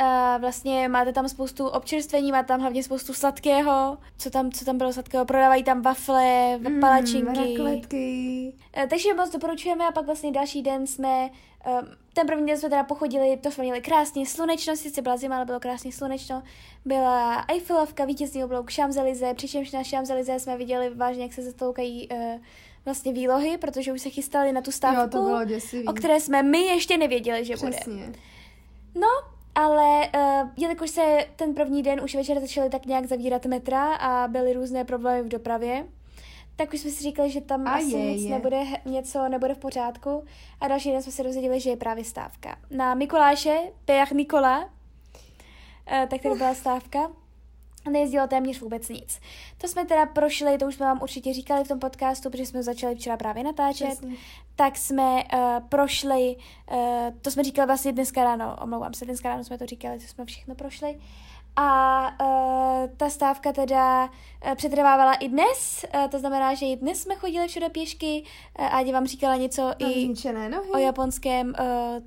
Uh, 0.00 0.40
vlastně 0.40 0.88
máte 0.88 1.12
tam 1.12 1.28
spoustu 1.28 1.68
občerstvení, 1.68 2.32
máte 2.32 2.48
tam 2.48 2.60
hlavně 2.60 2.82
spoustu 2.82 3.14
sladkého. 3.14 3.98
Co 4.18 4.30
tam, 4.30 4.50
co 4.52 4.64
tam 4.64 4.78
bylo 4.78 4.92
sladkého? 4.92 5.24
Prodávají 5.24 5.64
tam 5.64 5.82
wafle, 5.82 6.58
mm, 6.58 6.80
palačinky. 6.80 7.56
rakletky. 7.56 8.52
Uh, 8.76 8.82
takže 8.88 9.14
moc 9.14 9.30
doporučujeme 9.32 9.84
a 9.88 9.92
pak 9.92 10.06
vlastně 10.06 10.32
další 10.32 10.62
den 10.62 10.86
jsme, 10.86 11.30
uh, 11.66 11.80
ten 12.14 12.26
první 12.26 12.46
den 12.46 12.58
jsme 12.58 12.68
teda 12.70 12.84
pochodili, 12.84 13.36
to 13.36 13.50
jsme 13.50 13.64
měli 13.64 13.80
krásně 13.80 14.26
slunečno, 14.26 14.76
sice 14.76 15.02
byla 15.02 15.16
zima, 15.16 15.36
ale 15.36 15.44
bylo 15.44 15.60
krásně 15.60 15.92
slunečno. 15.92 16.42
Byla 16.84 17.44
Eiffelovka, 17.48 18.04
vítězný 18.04 18.44
oblouk 18.44 18.70
Champs-Élysées, 18.70 19.34
přičemž 19.34 19.70
na 19.72 19.82
Champs-Élysées 19.82 20.38
jsme 20.38 20.56
viděli 20.56 20.90
vážně, 20.94 21.22
jak 21.22 21.32
se 21.32 21.42
zatloukají 21.42 22.08
uh, 22.08 22.18
vlastně 22.84 23.12
výlohy, 23.12 23.58
protože 23.58 23.92
už 23.92 24.00
se 24.02 24.10
chystali 24.10 24.52
na 24.52 24.60
tu 24.60 24.70
stávku 24.72 25.00
Jo, 25.00 25.08
to 25.08 25.22
bylo 25.22 25.44
děsivý. 25.44 25.84
o 25.86 25.92
které 25.92 26.20
jsme 26.20 26.42
my 26.42 26.58
ještě 26.58 26.96
nevěděli, 26.98 27.44
že 27.44 27.56
bude. 27.56 27.70
Přesně. 27.70 28.12
No, 28.94 29.08
ale 29.58 30.08
uh, 30.14 30.48
jelikož 30.56 30.90
se 30.90 31.26
ten 31.36 31.54
první 31.54 31.82
den 31.82 32.00
už 32.04 32.14
večer 32.14 32.40
začaly 32.40 32.70
tak 32.70 32.86
nějak 32.86 33.06
zavírat 33.06 33.46
metra 33.46 33.94
a 33.94 34.28
byly 34.28 34.52
různé 34.52 34.84
problémy 34.84 35.22
v 35.22 35.28
dopravě, 35.28 35.86
tak 36.56 36.72
už 36.72 36.80
jsme 36.80 36.90
si 36.90 37.02
říkali, 37.02 37.30
že 37.30 37.40
tam 37.40 37.68
A 37.68 37.70
asi 37.70 37.90
je, 37.90 38.12
nic 38.12 38.22
je. 38.22 38.30
nebude, 38.30 38.64
něco 38.84 39.28
nebude 39.28 39.54
v 39.54 39.58
pořádku. 39.58 40.24
A 40.60 40.68
další 40.68 40.90
den 40.90 41.02
jsme 41.02 41.12
se 41.12 41.22
dozvěděli, 41.22 41.60
že 41.60 41.70
je 41.70 41.76
právě 41.76 42.04
stávka. 42.04 42.56
Na 42.70 42.94
Mikuláše, 42.94 43.58
Père 43.84 44.14
Nikola, 44.16 44.58
uh, 44.60 44.68
tak 45.86 46.22
tady 46.22 46.34
byla 46.34 46.54
stávka. 46.54 47.10
A 47.86 47.90
nejezdilo 47.90 48.26
téměř 48.26 48.60
vůbec 48.60 48.88
nic. 48.88 49.20
To 49.58 49.68
jsme 49.68 49.84
teda 49.84 50.06
prošli, 50.06 50.58
to 50.58 50.66
už 50.66 50.74
jsme 50.74 50.86
vám 50.86 50.98
určitě 51.02 51.32
říkali 51.32 51.64
v 51.64 51.68
tom 51.68 51.78
podcastu, 51.78 52.30
protože 52.30 52.46
jsme 52.46 52.62
začali 52.62 52.94
včera 52.94 53.16
právě 53.16 53.44
natáčet 53.44 53.88
Přesně. 53.88 54.16
tak 54.56 54.76
jsme 54.76 55.24
uh, 55.34 55.40
prošli, 55.68 56.36
uh, 56.72 56.78
to 57.22 57.30
jsme 57.30 57.44
říkali 57.44 57.66
vlastně 57.66 57.92
dneska 57.92 58.24
ráno, 58.24 58.56
omlouvám 58.62 58.94
se, 58.94 59.04
dneska 59.04 59.28
ráno 59.28 59.44
jsme 59.44 59.58
to 59.58 59.66
říkali, 59.66 60.00
co 60.00 60.08
jsme 60.08 60.24
všechno 60.24 60.54
prošli. 60.54 60.98
A 61.56 62.00
uh, 62.20 62.90
ta 62.96 63.10
stávka 63.10 63.52
teda 63.52 64.04
uh, 64.04 64.54
přetrvávala 64.54 65.14
i 65.14 65.28
dnes, 65.28 65.84
uh, 65.94 66.06
to 66.10 66.18
znamená, 66.18 66.54
že 66.54 66.66
i 66.66 66.76
dnes 66.76 67.02
jsme 67.02 67.14
chodili 67.14 67.48
všude 67.48 67.68
pěšky. 67.68 68.24
Uh, 68.58 68.74
Ádě 68.74 68.92
vám 68.92 69.06
říkala 69.06 69.36
něco 69.36 69.62
Mám 69.62 69.74
i 69.78 70.14
nohy. 70.50 70.70
o 70.74 70.78
japonském 70.78 71.48
uh, 71.48 71.54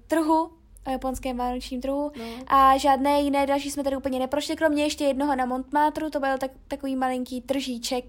trhu, 0.08 0.52
o 0.88 0.90
japonském 0.92 1.38
vánočním 1.38 1.82
trhu. 1.82 2.12
No. 2.18 2.26
A 2.48 2.78
žádné 2.78 3.22
jiné 3.22 3.46
další 3.48 3.72
jsme 3.72 3.84
tady 3.84 3.98
úplně 3.98 4.20
neprošli, 4.20 4.56
kromě 4.56 4.84
ještě 4.84 5.04
jednoho 5.04 5.36
na 5.36 5.46
Montmartru, 5.46 6.10
to 6.10 6.20
byl 6.20 6.38
tak, 6.38 6.52
takový 6.68 6.96
malinký 6.96 7.42
tržíček. 7.42 8.06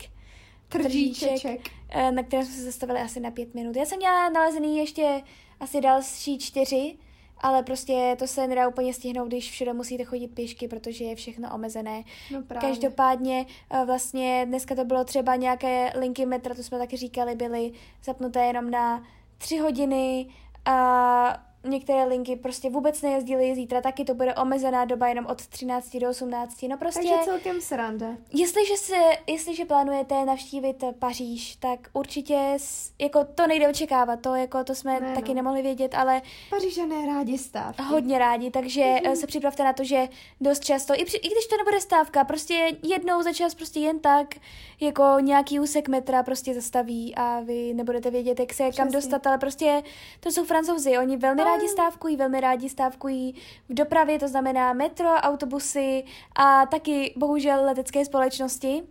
Tržíčeček. 0.69 1.61
eh, 1.91 2.13
na 2.13 2.23
kterém 2.23 2.47
jsme 2.47 2.55
se 2.55 2.63
zastavili 2.63 3.01
asi 3.01 3.21
na 3.21 3.31
pět 3.31 3.55
minut. 3.55 3.77
Já 3.77 3.85
jsem 3.85 3.99
měla 3.99 4.29
nalezený 4.29 4.79
ještě 4.79 5.23
asi 5.61 5.81
další 5.81 6.39
čtyři, 6.39 6.97
ale 7.39 7.63
prostě 7.63 8.17
to 8.19 8.27
se 8.27 8.47
nedá 8.47 8.69
úplně 8.69 8.95
stihnout, 8.95 9.29
když 9.29 9.51
všude 9.51 9.73
musíte 9.73 10.05
chodit 10.05 10.29
pěšky, 10.29 10.69
protože 10.69 11.05
je 11.05 11.17
všechno 11.17 11.55
omezené. 11.55 12.03
No 12.33 12.43
právě. 12.43 12.69
Každopádně 12.69 13.47
eh, 13.71 13.85
vlastně 13.85 14.45
dneska 14.49 14.75
to 14.75 14.85
bylo 14.85 15.05
třeba 15.05 15.37
nějaké 15.37 15.93
linky 15.99 16.27
metra, 16.27 16.55
to 16.55 16.63
jsme 16.63 16.79
taky 16.79 16.97
říkali, 16.97 17.35
byly 17.35 17.73
zapnuté 18.05 18.45
jenom 18.47 18.71
na 18.71 19.03
tři 19.39 19.59
hodiny 19.59 20.27
a 20.65 21.43
některé 21.65 22.05
linky 22.05 22.37
prostě 22.37 22.71
vůbec 22.71 23.03
nejezdily, 23.03 23.55
zítra 23.55 23.81
taky 23.81 24.05
to 24.05 24.15
bude 24.15 24.35
omezená 24.35 24.85
doba 24.85 25.09
jenom 25.09 25.27
od 25.27 25.47
13 25.47 25.97
do 25.97 26.11
18, 26.11 26.63
no 26.69 26.77
prostě... 26.79 27.01
Takže 27.01 27.15
celkem 27.25 27.61
sranda. 27.61 28.07
Jestliže, 28.33 28.77
se, 28.77 28.97
jestliže 29.27 29.65
plánujete 29.65 30.25
navštívit 30.25 30.85
Paříž, 30.99 31.57
tak 31.57 31.89
určitě, 31.93 32.53
s- 32.57 32.93
jako 32.99 33.25
to 33.25 33.47
nejde 33.47 33.69
očekávat, 33.69 34.21
to, 34.21 34.35
jako, 34.35 34.65
to 34.65 34.75
jsme 34.75 35.01
Ne, 35.01 35.15
taky 35.15 35.29
no. 35.29 35.35
nemohli 35.35 35.63
vědět, 35.63 35.95
ale 35.95 36.23
Pařížané 36.51 37.07
rádi 37.07 37.39
stávky. 37.39 37.83
hodně 37.83 38.19
rádi, 38.19 38.51
takže 38.51 38.83
mm-hmm. 38.83 39.13
se 39.13 39.27
připravte 39.27 39.65
na 39.65 39.73
to, 39.73 39.85
že 39.85 40.09
dost 40.41 40.65
často, 40.65 40.95
i, 40.97 41.05
při, 41.05 41.17
i 41.17 41.29
když 41.29 41.47
to 41.47 41.57
nebude 41.57 41.81
stávka, 41.81 42.25
prostě 42.25 42.77
jednou 42.83 43.23
za 43.23 43.33
čas 43.33 43.55
prostě 43.55 43.81
jen 43.81 43.99
tak, 44.01 44.35
jako 44.81 45.05
nějaký 45.21 45.61
úsek 45.61 45.89
metra 45.89 46.23
prostě 46.23 46.55
zastaví 46.55 47.15
a 47.15 47.41
vy 47.41 47.75
nebudete 47.75 48.11
vědět, 48.11 48.41
jak 48.41 48.53
se 48.53 48.63
kam 48.63 48.71
Přesně. 48.71 48.91
dostat, 48.93 49.27
ale 49.27 49.39
prostě 49.39 49.83
to 50.21 50.31
jsou 50.33 50.45
francouzi, 50.45 50.99
oni 50.99 51.17
velmi 51.17 51.43
rádi 51.53 51.69
stávkují, 51.69 52.17
velmi 52.17 52.41
rádi 52.41 52.69
stávkují 52.69 53.35
v 53.69 53.75
dopravě, 53.75 54.19
to 54.19 54.29
znamená 54.29 54.73
metro, 54.73 55.09
autobusy 55.09 56.05
a 56.37 56.67
taky 56.67 57.15
bohužel 57.17 57.65
letecké 57.65 58.05
společnosti. 58.05 58.83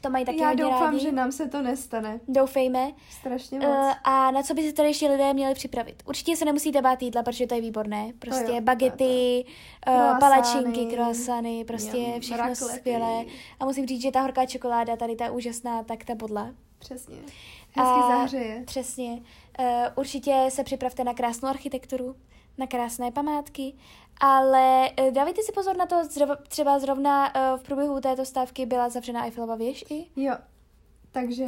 To 0.00 0.10
mají 0.10 0.24
taky 0.24 0.40
Já 0.40 0.48
hodně 0.48 0.64
doufám, 0.64 0.82
rádi. 0.92 1.00
že 1.00 1.12
nám 1.12 1.32
se 1.32 1.48
to 1.48 1.62
nestane. 1.62 2.20
Doufejme. 2.28 2.92
Strašně 3.10 3.58
moc. 3.58 3.68
Uh, 3.68 3.92
a 4.04 4.30
na 4.30 4.42
co 4.42 4.54
by 4.54 4.62
se 4.62 4.72
tady 4.72 4.88
ještě 4.88 5.08
lidé 5.08 5.32
měli 5.34 5.54
připravit? 5.54 6.02
Určitě 6.06 6.36
se 6.36 6.44
nemusíte 6.44 6.82
bát 6.82 7.02
jídla, 7.02 7.22
protože 7.22 7.46
to 7.46 7.54
je 7.54 7.60
výborné. 7.60 8.12
Prostě 8.18 8.52
jo, 8.52 8.60
bagety, 8.60 9.44
uh, 9.44 9.94
Croissány. 9.94 10.20
palačinky, 10.20 10.86
croissany, 10.96 11.64
prostě 11.64 11.96
Jo, 11.98 12.20
všechno 12.20 12.36
raklety. 12.36 12.74
skvělé. 12.78 13.24
A 13.60 13.64
musím 13.64 13.86
říct, 13.86 14.02
že 14.02 14.10
ta 14.10 14.20
horká 14.20 14.46
čokoláda, 14.46 14.96
tady 14.96 15.16
ta 15.16 15.30
úžasná, 15.30 15.82
tak 15.82 16.04
ta 16.04 16.14
bodla. 16.14 16.50
Přesně. 16.78 17.16
Hezky 17.76 17.80
A- 18.02 18.08
zahřeje. 18.08 18.62
Přesně. 18.66 19.22
Uh, 19.58 19.66
určitě 19.96 20.46
se 20.48 20.64
připravte 20.64 21.04
na 21.04 21.14
krásnou 21.14 21.48
architekturu, 21.48 22.16
na 22.58 22.66
krásné 22.66 23.10
památky, 23.12 23.74
ale 24.20 24.90
uh, 25.00 25.10
dávejte 25.10 25.42
si 25.42 25.52
pozor 25.52 25.76
na 25.76 25.86
to, 25.86 25.96
třeba 26.48 26.78
zrovna 26.78 27.34
uh, 27.34 27.60
v 27.60 27.62
průběhu 27.62 28.00
této 28.00 28.24
stávky 28.24 28.66
byla 28.66 28.88
zavřena 28.88 29.24
Eiffelova 29.24 29.56
věž 29.56 29.84
i. 29.90 30.06
Jo. 30.16 30.34
Takže 31.12 31.44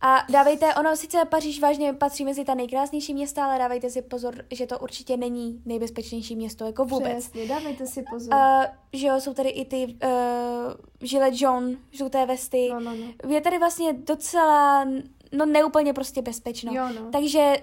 A 0.00 0.26
dávejte, 0.32 0.74
ono 0.74 0.96
sice 0.96 1.24
Paříž 1.24 1.60
vážně 1.60 1.92
patří 1.92 2.24
mezi 2.24 2.44
ta 2.44 2.54
nejkrásnější 2.54 3.14
města, 3.14 3.44
ale 3.44 3.58
dávejte 3.58 3.90
si 3.90 4.02
pozor, 4.02 4.44
že 4.50 4.66
to 4.66 4.78
určitě 4.78 5.16
není 5.16 5.62
nejbezpečnější 5.64 6.36
město, 6.36 6.64
jako 6.64 6.84
vůbec. 6.84 7.18
přesně, 7.18 7.46
dávejte 7.46 7.86
si 7.86 8.04
pozor. 8.10 8.34
Uh, 8.34 8.64
že 8.92 9.06
jo, 9.06 9.20
jsou 9.20 9.34
tady 9.34 9.48
i 9.48 9.64
ty 9.64 9.86
uh, 9.86 11.08
gilet 11.08 11.40
jaune, 11.40 11.76
žluté 11.90 12.26
vesty. 12.26 12.68
no, 12.72 12.80
no, 12.80 12.94
no. 12.94 13.30
Je 13.30 13.40
tady 13.40 13.58
vlastně 13.58 13.92
docela, 13.92 14.84
no 15.32 15.46
neúplně 15.46 15.92
prostě 15.92 16.22
bezpečno. 16.22 16.72
Jo, 16.74 16.88
no. 17.00 17.10
Takže 17.10 17.56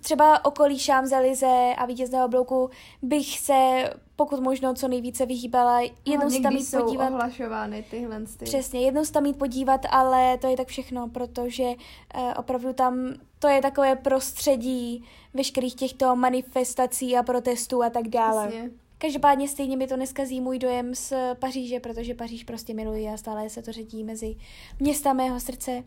třeba 0.00 0.44
okolí 0.44 0.78
Champs-Élysées 0.78 1.74
a 1.78 1.86
vítězného 1.86 2.28
bloku 2.28 2.70
bych 3.02 3.38
se 3.38 3.90
pokud 4.16 4.40
možno 4.40 4.74
co 4.74 4.88
nejvíce 4.88 5.26
vyhýbala. 5.26 5.80
Jednou 5.80 6.16
Hlavně, 6.16 6.36
se 6.36 6.42
tam 6.42 6.52
jít 6.52 6.64
jsou 6.64 6.84
podívat. 6.84 7.10
ohlašovány 7.10 7.84
tyhle 7.90 8.20
ty. 8.38 8.44
Přesně, 8.44 8.80
jednou 8.80 9.04
se 9.04 9.12
tam 9.12 9.26
jít 9.26 9.38
podívat, 9.38 9.80
ale 9.90 10.38
to 10.38 10.46
je 10.46 10.56
tak 10.56 10.68
všechno, 10.68 11.08
protože 11.08 11.64
uh, 11.64 12.32
opravdu 12.36 12.72
tam 12.72 13.14
to 13.38 13.48
je 13.48 13.62
takové 13.62 13.96
prostředí 13.96 15.04
veškerých 15.34 15.74
těchto 15.74 16.16
manifestací 16.16 17.16
a 17.16 17.22
protestů 17.22 17.82
a 17.82 17.90
tak 17.90 18.08
dále. 18.08 18.48
Přesně. 18.48 18.70
Každopádně 18.98 19.48
stejně 19.48 19.76
mi 19.76 19.86
to 19.86 19.96
neskazí 19.96 20.40
můj 20.40 20.58
dojem 20.58 20.94
z 20.94 21.12
Paříže, 21.38 21.80
protože 21.80 22.14
Paříž 22.14 22.44
prostě 22.44 22.74
miluji 22.74 23.08
a 23.08 23.16
stále 23.16 23.50
se 23.50 23.62
to 23.62 23.72
řadí 23.72 24.04
mezi 24.04 24.36
města 24.80 25.12
mého 25.12 25.40
srdce. 25.40 25.82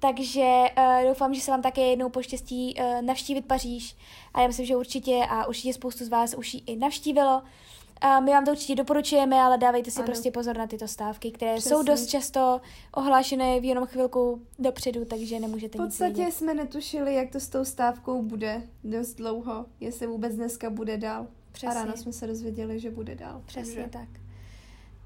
Takže 0.00 0.64
uh, 0.78 1.08
doufám, 1.08 1.34
že 1.34 1.40
se 1.40 1.50
vám 1.50 1.62
také 1.62 1.80
jednou 1.80 2.08
poštěstí 2.08 2.74
uh, 2.78 3.02
navštívit 3.02 3.46
Paříž 3.46 3.96
a 4.34 4.40
já 4.40 4.46
myslím, 4.46 4.66
že 4.66 4.76
určitě 4.76 5.26
a 5.28 5.46
určitě 5.46 5.72
spoustu 5.74 6.04
z 6.04 6.08
vás 6.08 6.34
už 6.34 6.54
ji 6.54 6.62
i 6.66 6.76
navštívilo. 6.76 7.42
A 8.00 8.20
my 8.20 8.30
vám 8.30 8.44
to 8.44 8.50
určitě 8.50 8.74
doporučujeme, 8.74 9.36
ale 9.36 9.58
dávejte 9.58 9.90
si 9.90 9.98
ano. 9.98 10.06
prostě 10.06 10.30
pozor 10.30 10.56
na 10.56 10.66
tyto 10.66 10.88
stávky, 10.88 11.30
které 11.30 11.54
Přesně. 11.54 11.70
jsou 11.70 11.82
dost 11.82 12.06
často 12.06 12.60
ohlášené 12.94 13.60
v 13.60 13.64
jenom 13.64 13.86
chvilku 13.86 14.42
dopředu, 14.58 15.04
takže 15.04 15.40
nemůžete 15.40 15.78
nic 15.78 15.84
V 15.84 15.88
podstatě 15.88 16.24
nic 16.24 16.34
jsme 16.34 16.54
netušili, 16.54 17.14
jak 17.14 17.30
to 17.30 17.40
s 17.40 17.48
tou 17.48 17.64
stávkou 17.64 18.22
bude 18.22 18.62
dost 18.84 19.14
dlouho, 19.14 19.66
jestli 19.80 20.06
vůbec 20.06 20.34
dneska 20.34 20.70
bude 20.70 20.96
dál. 20.96 21.26
Přesně. 21.52 21.70
A 21.70 21.74
ráno 21.74 21.96
jsme 21.96 22.12
se 22.12 22.26
dozvěděli, 22.26 22.80
že 22.80 22.90
bude 22.90 23.14
dál. 23.14 23.42
Přesně 23.46 23.74
takže... 23.74 23.98
tak. 23.98 24.08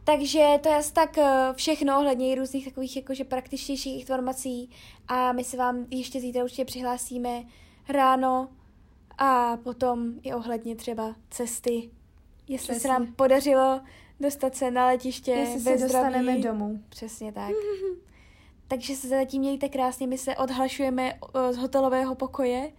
Takže 0.05 0.59
to 0.63 0.69
je 0.69 0.77
asi 0.77 0.93
tak 0.93 1.19
eh, 1.19 1.53
všechno 1.57 1.99
ohledně 1.99 2.35
různých 2.35 2.65
takových 2.65 2.97
jakože 2.97 3.25
praktičtějších 3.25 4.01
informací 4.01 4.71
a 5.09 5.33
my 5.33 5.45
se 5.45 5.57
vám 5.57 5.87
ještě 5.91 6.21
zítra 6.21 6.45
určitě 6.45 6.65
přihlásíme 6.65 7.43
ráno 7.89 8.49
a 9.19 9.57
potom 9.57 10.15
i 10.23 10.35
ohledně 10.35 10.77
třeba 10.77 11.15
cesty 11.31 11.91
jestli 12.49 12.67
Přesně. 12.67 12.81
se 12.81 12.89
nám 12.89 13.07
podařilo 13.07 13.81
dostat 14.21 14.55
se 14.55 14.71
na 14.71 14.87
letiště 14.87 15.31
jestli 15.31 15.61
se 15.61 15.77
dostaneme 15.77 16.39
domů. 16.39 16.81
Přesně 16.89 17.33
tak. 17.33 17.53
Takže 18.69 18.97
se 18.97 19.09
zatím 19.09 19.41
mějte 19.41 19.69
krásně, 19.69 20.07
my 20.07 20.19
se 20.19 20.37
odhlašujeme 20.37 21.19
z 21.51 21.57
hotelového 21.57 22.15
pokoje, 22.15 22.73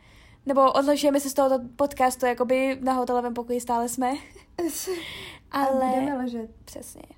nebo 0.46 0.72
odhlašujeme 0.72 1.20
se 1.20 1.30
z 1.30 1.34
tohoto 1.34 1.60
podcastu, 1.76 2.26
jakoby 2.26 2.80
na 2.82 2.94
hotelovém 2.94 3.34
pokoji 3.34 3.62
stále 3.62 3.90
jsme. 3.90 4.12
Ale... 5.52 5.86
Budeme 5.86 6.18
ležet. 6.18 6.50
Přesně. 6.66 7.15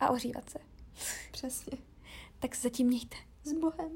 A 0.00 0.10
ohřívat 0.10 0.50
se. 0.50 0.58
Přesně. 1.30 1.78
Tak 2.38 2.54
se 2.54 2.62
zatím 2.62 2.86
mějte. 2.86 3.16
S 3.44 3.52
Bohem. 3.52 3.90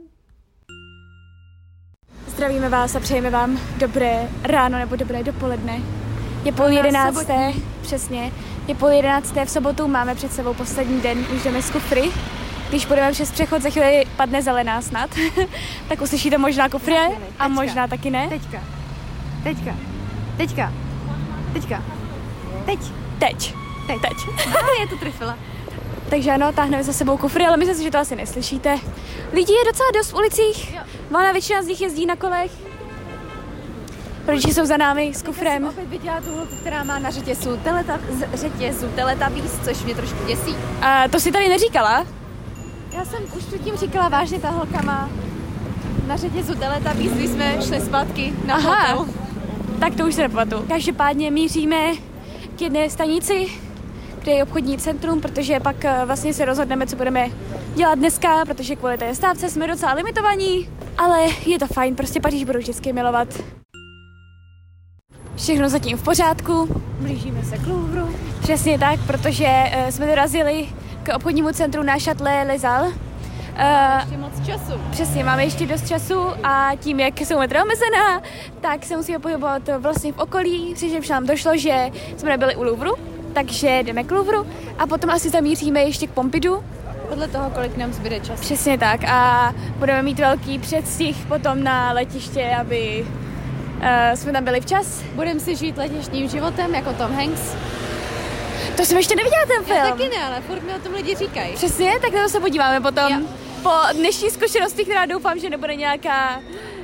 Zdravíme 2.27 2.69
vás 2.69 2.95
a 2.95 3.01
přejeme 3.01 3.31
vám 3.31 3.61
dobré 3.77 4.29
ráno 4.43 4.79
nebo 4.79 4.97
dobré 4.97 5.23
dopoledne. 5.23 5.81
Je 6.45 6.53
půl 6.53 6.67
jedenácté, 6.67 7.53
přesně. 7.83 8.33
Je 8.69 8.75
půl 8.75 8.89
jedenácté 8.89 9.45
v 9.45 9.51
sobotu, 9.51 9.89
máme 9.89 10.15
před 10.15 10.33
sebou 10.33 10.55
poslední 10.55 11.01
den, 11.01 11.19
už 11.37 11.43
jdeme 11.43 11.63
z 11.63 11.71
kufry. 11.71 12.11
Když 12.69 12.87
půjdeme 12.87 13.13
přes 13.13 13.31
přechod, 13.33 13.63
za 13.63 13.71
chvíli 13.71 14.05
padne 14.17 14.43
zelená 14.43 14.83
snad, 14.83 15.11
tak 15.89 16.01
uslyšíte 16.01 16.39
možná 16.39 16.69
kufry 16.69 16.97
a 17.39 17.49
možná 17.49 17.87
taky 17.87 18.11
ne. 18.11 18.29
Teďka, 18.29 18.65
teďka, 19.43 19.77
teďka, 20.37 20.73
teďka, 21.53 21.85
teď. 22.67 22.81
Teď. 23.19 23.55
Teď. 23.87 24.01
Teď. 24.03 24.17
A 24.47 24.81
je 24.81 24.87
to 24.87 24.97
trifila. 24.97 25.39
Takže 26.11 26.31
ano, 26.31 26.53
táhneme 26.53 26.85
za 26.85 26.93
sebou 26.93 27.17
kufry, 27.17 27.47
ale 27.47 27.57
myslím 27.57 27.77
si, 27.77 27.83
že 27.83 27.91
to 27.91 27.99
asi 27.99 28.17
neslyšíte. 28.17 28.79
Lidí 29.33 29.53
je 29.53 29.65
docela 29.73 29.89
dost 29.95 30.11
v 30.11 30.15
ulicích, 30.15 30.79
Ona 31.11 31.33
většina 31.33 31.63
z 31.63 31.67
nich 31.67 31.81
jezdí 31.81 32.07
na 32.07 32.17
kolech, 32.17 32.51
Rodiče 34.27 34.55
jsou 34.55 34.65
za 34.67 34.77
námi 34.77 35.13
s 35.15 35.23
kufrem. 35.23 35.53
Já 35.65 35.71
jsem 35.71 35.79
opět 35.79 35.89
viděla 35.89 36.21
tu 36.21 36.33
holku, 36.37 36.57
která 36.61 36.85
má 36.85 36.99
na 36.99 37.11
řetězu, 37.11 37.57
teleta, 37.57 38.01
z 38.11 38.41
řetězu 38.41 38.89
teletavíz, 38.89 39.59
což 39.65 39.83
mě 39.85 39.95
trošku 39.95 40.27
děsí. 40.27 40.57
A 40.83 41.09
to 41.09 41.21
si 41.21 41.33
tady 41.33 41.49
neříkala? 41.49 42.07
Já 42.93 43.05
jsem 43.05 43.23
už 43.37 43.45
předtím 43.45 43.77
říkala, 43.77 44.09
vážně 44.09 44.39
ta 44.41 44.51
holka 44.51 44.83
má 44.83 45.11
na 46.07 46.17
řetězu 46.17 46.55
teletavíz, 46.55 47.13
když 47.13 47.31
jsme 47.31 47.57
šli 47.67 47.81
zpátky 47.81 48.35
na 48.47 48.55
Aha. 48.55 48.93
hotel. 48.93 49.15
Tak 49.81 49.95
to 49.95 50.07
už 50.07 50.15
se 50.15 50.23
nepamatuju. 50.23 50.65
Každopádně 50.69 51.31
míříme 51.31 51.93
k 52.57 52.63
jedné 52.63 52.91
stanici, 52.91 53.47
kde 54.21 54.33
je 54.33 54.43
obchodní 54.43 54.79
centrum, 54.79 55.21
protože 55.21 55.61
pak 55.61 55.85
eh, 55.85 56.03
vlastně 56.05 56.35
se 56.35 56.45
rozhodneme, 56.45 56.87
co 56.87 56.97
budeme 56.97 57.29
dělat 57.75 57.95
dneska, 57.95 58.45
protože 58.45 58.77
kvůli 58.77 58.99
té 58.99 59.15
stávce 59.15 59.51
jsme 59.51 59.67
docela 59.67 59.93
limitovaní, 59.93 60.69
ale 60.99 61.27
je 61.47 61.59
to 61.59 61.67
fajn, 61.67 61.97
prostě 61.97 62.21
Paříž 62.21 62.45
budu 62.45 62.59
vždycky 62.59 62.93
milovat. 62.93 63.29
Všechno 65.37 65.69
zatím 65.69 65.97
v 65.97 66.03
pořádku. 66.03 66.83
Blížíme 67.01 67.45
se 67.45 67.59
k 67.59 67.67
Louvru. 67.67 68.15
Přesně 68.43 68.79
tak, 68.79 69.01
protože 69.07 69.47
uh, 69.47 69.91
jsme 69.91 70.07
dorazili 70.07 70.69
k 71.03 71.17
obchodnímu 71.17 71.53
centru 71.53 71.83
na 71.83 71.95
Les 72.47 72.63
Halles. 72.63 72.95
Uh, 72.95 74.01
ještě 74.01 74.17
moc 74.17 74.47
času. 74.47 74.73
Přesně, 74.91 75.25
máme 75.25 75.45
ještě 75.45 75.67
dost 75.67 75.89
času 75.89 76.21
a 76.43 76.71
tím, 76.81 77.01
jak 77.01 77.21
jsou 77.21 77.39
metra 77.39 77.65
omezená, 77.65 78.23
tak 78.61 78.85
se 78.85 78.97
musíme 78.97 79.19
pohybovat 79.19 79.63
vlastně 79.79 80.13
v 80.13 80.19
okolí, 80.19 80.75
přičemž 80.75 81.09
nám 81.09 81.27
došlo, 81.27 81.57
že 81.57 81.91
jsme 82.17 82.31
nebyli 82.31 82.57
u 82.57 82.63
Louvru, 82.63 82.95
takže 83.35 83.79
jdeme 83.83 84.05
k 84.05 84.11
Louvru 84.11 84.47
a 84.79 84.87
potom 84.87 85.11
asi 85.11 85.31
zamíříme 85.31 85.81
ještě 85.81 86.07
k 86.07 86.11
Pompidou. 86.11 86.63
Podle 87.09 87.29
toho, 87.29 87.51
kolik 87.51 87.77
nám 87.77 87.93
zbyde 87.93 88.21
času. 88.21 88.41
Přesně 88.41 88.79
tak 88.79 89.05
a 89.05 89.55
budeme 89.77 90.03
mít 90.03 90.19
velký 90.19 90.59
předstih 90.59 91.17
potom 91.29 91.65
na 91.65 91.93
letiště, 91.93 92.51
aby 92.61 93.07
uh, 93.77 93.87
jsme 94.15 94.33
tam 94.33 94.45
byli 94.45 94.61
včas. 94.61 95.03
Budeme 95.15 95.41
si 95.41 95.57
žít 95.57 95.77
letišním 95.79 96.29
životem 96.29 96.75
jako 96.75 96.93
Tom 96.93 97.13
Hanks. 97.13 97.57
To 98.77 98.85
jsem 98.85 98.97
ještě 98.97 99.17
neviděla 99.17 99.43
ten 99.47 99.65
film. 99.65 99.79
Já 99.79 99.91
taky 99.91 100.09
ne, 100.09 100.25
ale 100.27 100.41
furt 100.41 100.63
mi 100.63 100.75
o 100.75 100.79
tom 100.79 100.93
lidi 100.93 101.15
říkají. 101.15 101.55
Přesně, 101.55 101.93
tak 102.01 102.13
na 102.13 102.23
to 102.23 102.29
se 102.29 102.41
podíváme 102.41 102.81
potom. 102.81 103.13
Jo. 103.13 103.21
Po 103.63 103.73
dnešní 103.93 104.31
zkušenosti, 104.31 104.85
která 104.85 105.07
doufám, 105.07 105.39
že 105.39 105.51
nebude 105.51 105.75
nějaká 105.75 106.41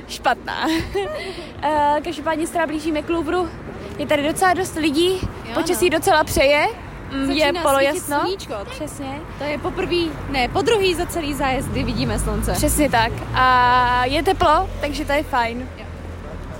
špatná. 0.07 0.65
uh, 0.65 1.99
každopádně 2.03 2.47
se 2.47 2.65
blížíme 2.67 3.01
k 3.01 3.09
Louvru. 3.09 3.49
Je 3.97 4.05
tady 4.05 4.23
docela 4.23 4.53
dost 4.53 4.75
lidí, 4.75 5.19
jo, 5.45 5.53
počasí 5.53 5.89
no. 5.89 5.97
docela 5.97 6.23
přeje. 6.23 6.67
Mm, 7.11 7.31
je 7.31 7.53
polojasno. 7.61 8.19
Sluníčko. 8.19 8.53
Přesně. 8.69 9.21
To 9.37 9.43
je 9.43 9.57
poprvé, 9.57 10.05
ne, 10.31 10.47
po 10.47 10.61
druhý 10.61 10.95
za 10.95 11.05
celý 11.05 11.33
zájezd, 11.33 11.69
kdy 11.69 11.83
vidíme 11.83 12.19
slunce. 12.19 12.51
Přesně 12.51 12.89
tak. 12.89 13.11
A 13.33 14.05
je 14.05 14.23
teplo, 14.23 14.69
takže 14.81 15.05
to 15.05 15.11
je 15.11 15.23
fajn. 15.23 15.69
Jo. 15.77 15.85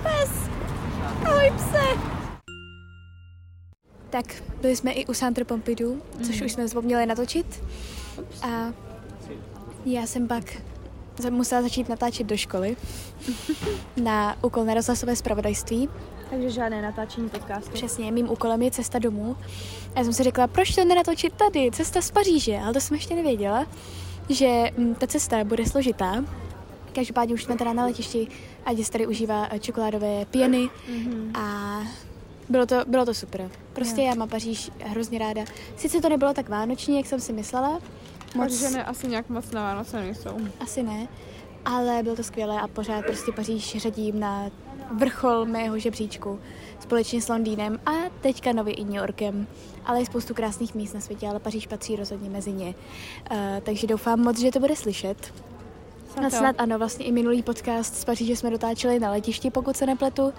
Pes! 0.04 0.32
Ahoj 1.26 1.52
pse! 1.56 2.17
Tak, 4.10 4.26
byli 4.62 4.76
jsme 4.76 4.91
i 4.91 5.06
u 5.06 5.13
Centre 5.13 5.45
Pompidou, 5.45 5.93
mm. 5.93 6.26
což 6.26 6.36
mhm. 6.36 6.45
už 6.45 6.52
jsme 6.52 6.67
zapomněli 6.67 7.06
natočit. 7.06 7.63
A 8.41 8.73
já 9.86 10.06
jsem 10.06 10.28
pak 10.28 10.43
musela 11.30 11.62
začít 11.62 11.89
natáčet 11.89 12.28
do 12.28 12.38
školy 12.38 12.78
na 14.04 14.36
úkol 14.43 14.65
na 14.65 14.73
rozhlasové 14.73 15.15
zpravodajství. 15.15 15.89
Takže 16.30 16.50
žádné 16.50 16.82
natáčení 16.82 17.30
podcastu. 17.30 17.72
Přesně, 17.72 18.12
mým 18.12 18.30
úkolem 18.30 18.62
je 18.62 18.72
cesta 18.72 19.00
domů. 19.00 19.38
A 19.96 20.00
já 20.00 20.04
jsem 20.04 20.13
si 20.13 20.24
řekla, 20.24 20.48
proč 20.48 20.76
to 20.76 20.86
nenatočit 20.86 21.34
tady, 21.34 21.72
cesta 21.72 22.02
z 22.02 22.12
Paříže, 22.12 22.58
ale 22.58 22.74
to 22.74 22.82
jsem 22.82 22.96
ještě 22.96 23.16
nevěděla, 23.16 23.66
že 24.30 24.72
mm, 24.78 24.96
ta 24.96 25.08
cesta 25.08 25.44
bude 25.44 25.66
složitá, 25.66 26.24
Každopádně 26.98 27.34
už 27.34 27.44
jsme 27.44 27.56
teda 27.56 27.74
na 27.74 27.86
letišti 27.86 28.28
a 28.66 28.74
děs 28.74 28.90
tady 28.90 29.08
užívá 29.08 29.48
eh, 29.52 29.60
čokoládové 29.60 30.26
pěny 30.26 30.70
mm-hmm. 30.92 31.40
a 31.40 31.80
bylo 32.50 32.66
to, 32.66 32.76
bylo 32.88 33.06
to 33.06 33.13
super. 33.13 33.52
Prostě 33.74 34.02
já 34.02 34.16
mám 34.16 34.30
Paříž 34.30 34.72
hrozně 34.86 35.20
ráda. 35.20 35.42
Sice 35.76 36.02
to 36.02 36.10
nebylo 36.10 36.34
tak 36.34 36.50
vánoční, 36.50 36.98
jak 36.98 37.06
jsem 37.06 37.20
si 37.20 37.34
myslela. 37.34 37.80
Moc... 38.36 38.60
Takže 38.60 38.70
ne, 38.70 38.86
asi 38.86 39.08
nějak 39.08 39.30
moc 39.30 39.52
na 39.52 39.63
Vánoce 39.63 40.00
nejsou. 40.00 40.38
Asi 40.60 40.84
ne, 40.84 41.08
ale 41.66 42.04
bylo 42.04 42.16
to 42.16 42.24
skvělé 42.24 42.62
a 42.62 42.68
pořád 42.68 43.06
prostě 43.06 43.32
Paříž 43.32 43.78
řadím 43.78 44.20
na 44.20 44.50
vrchol 44.91 45.45
mého 45.45 45.80
žebříčku 45.80 46.39
společně 46.80 47.21
s 47.21 47.30
Londýnem 47.30 47.80
a 47.86 47.91
teďka 48.21 48.54
nově 48.54 48.73
i 48.73 48.84
New 48.84 48.95
Yorkem. 48.95 49.47
Ale 49.86 50.00
je 50.00 50.06
spoustu 50.06 50.34
krásných 50.34 50.76
míst 50.76 50.93
na 50.93 51.00
světě, 51.00 51.28
ale 51.28 51.39
Paříž 51.39 51.67
patří 51.67 51.95
rozhodně 51.95 52.30
mezi 52.30 52.52
ně. 52.52 52.76
Uh, 53.32 53.38
takže 53.63 53.88
doufám 53.88 54.19
moc, 54.19 54.39
že 54.39 54.52
to 54.52 54.60
bude 54.60 54.76
slyšet. 54.76 55.34
Snad, 56.13 56.34
snad 56.34 56.56
ano, 56.58 56.78
vlastně 56.78 57.06
i 57.06 57.12
minulý 57.12 57.43
podcast 57.43 57.95
z 57.95 58.06
Paříže 58.06 58.36
jsme 58.36 58.50
dotáčeli 58.50 59.00
na 59.00 59.12
letišti, 59.12 59.52
pokud 59.52 59.78
se 59.78 59.86
nepletu. 59.86 60.34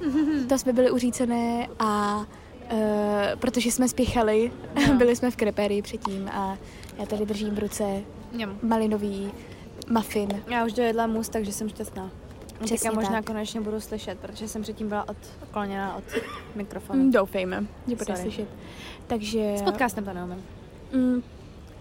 To 0.48 0.58
jsme 0.58 0.72
byli 0.72 0.90
uřícené 0.90 1.68
a 1.78 2.18
uh, 2.72 2.78
protože 3.38 3.72
jsme 3.72 3.88
spěchali, 3.88 4.52
no. 4.88 4.94
byli 4.98 5.16
jsme 5.16 5.30
v 5.30 5.36
Kreperii 5.36 5.82
předtím 5.82 6.28
a 6.28 6.58
já 6.98 7.06
tady 7.06 7.26
držím 7.26 7.54
v 7.54 7.58
ruce 7.58 8.02
malinový 8.62 9.32
muffin. 9.90 10.42
Já 10.50 10.64
už 10.64 10.72
dojedla 10.72 11.06
mus, 11.06 11.28
takže 11.28 11.52
jsem 11.52 11.68
šťastná. 11.68 12.10
Přesně 12.64 12.78
Teďka 12.90 12.94
možná 13.00 13.12
tak. 13.12 13.24
konečně 13.24 13.60
budu 13.60 13.80
slyšet, 13.80 14.18
protože 14.18 14.48
jsem 14.48 14.62
předtím 14.62 14.88
byla 14.88 15.08
odkloněna 15.08 15.96
od 15.96 16.04
mikrofonu. 16.54 17.10
Doufejme, 17.10 17.64
že 17.88 17.96
bude 17.96 18.16
slyšet. 18.16 18.48
Takže... 19.06 19.54
S 19.56 19.62
podcastem 19.62 20.04
to 20.04 20.12
neumím. 20.12 20.44
Mm, 20.92 21.22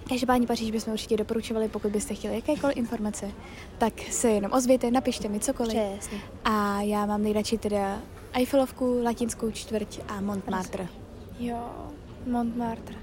Každopádně 0.09 0.47
Paříž 0.47 0.71
bychom 0.71 0.93
určitě 0.93 1.17
doporučovali, 1.17 1.67
pokud 1.69 1.91
byste 1.91 2.13
chtěli 2.15 2.35
jakékoliv 2.35 2.77
informace, 2.77 3.31
tak 3.77 3.93
se 4.11 4.29
jenom 4.29 4.51
ozvěte, 4.53 4.91
napište 4.91 5.27
mi 5.29 5.39
cokoliv. 5.39 5.77
Přesně. 5.99 6.17
A 6.45 6.81
já 6.81 7.05
mám 7.05 7.23
nejradši 7.23 7.57
teda 7.57 7.99
Eiffelovku, 8.33 8.99
Latinskou 9.03 9.51
čtvrť 9.51 9.99
a 10.07 10.21
Montmartre. 10.21 10.87
Jo, 11.39 11.69
Montmartre. 12.27 12.95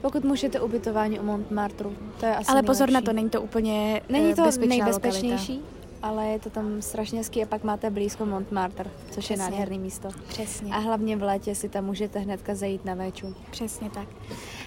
Pokud 0.00 0.24
můžete 0.24 0.60
ubytování 0.60 1.20
u 1.20 1.22
Montmartre, 1.24 1.90
to 2.20 2.26
je 2.26 2.36
asi 2.36 2.50
Ale 2.52 2.62
pozor 2.62 2.88
nejlepší. 2.88 3.04
na 3.06 3.10
to, 3.10 3.12
není 3.16 3.30
to 3.30 3.42
úplně 3.42 4.00
Není 4.08 4.32
eh, 4.32 4.34
to 4.36 4.42
nejbezpečnější? 4.66 5.52
Lokalita. 5.52 5.79
Ale 6.02 6.26
je 6.26 6.38
to 6.38 6.50
tam 6.50 6.82
strašně 6.82 7.18
hezký 7.18 7.42
a 7.42 7.46
pak 7.46 7.64
máte 7.64 7.90
blízko 7.90 8.26
Montmartre, 8.26 8.90
což 9.10 9.24
Přesně. 9.24 9.34
je 9.34 9.38
nádherný 9.38 9.78
místo. 9.78 10.08
Přesně. 10.28 10.72
A 10.72 10.78
hlavně 10.78 11.16
v 11.16 11.22
létě 11.22 11.54
si 11.54 11.68
tam 11.68 11.84
můžete 11.84 12.18
hnedka 12.18 12.54
zajít 12.54 12.84
na 12.84 12.94
véču. 12.94 13.34
Přesně 13.50 13.90
tak. 13.90 14.08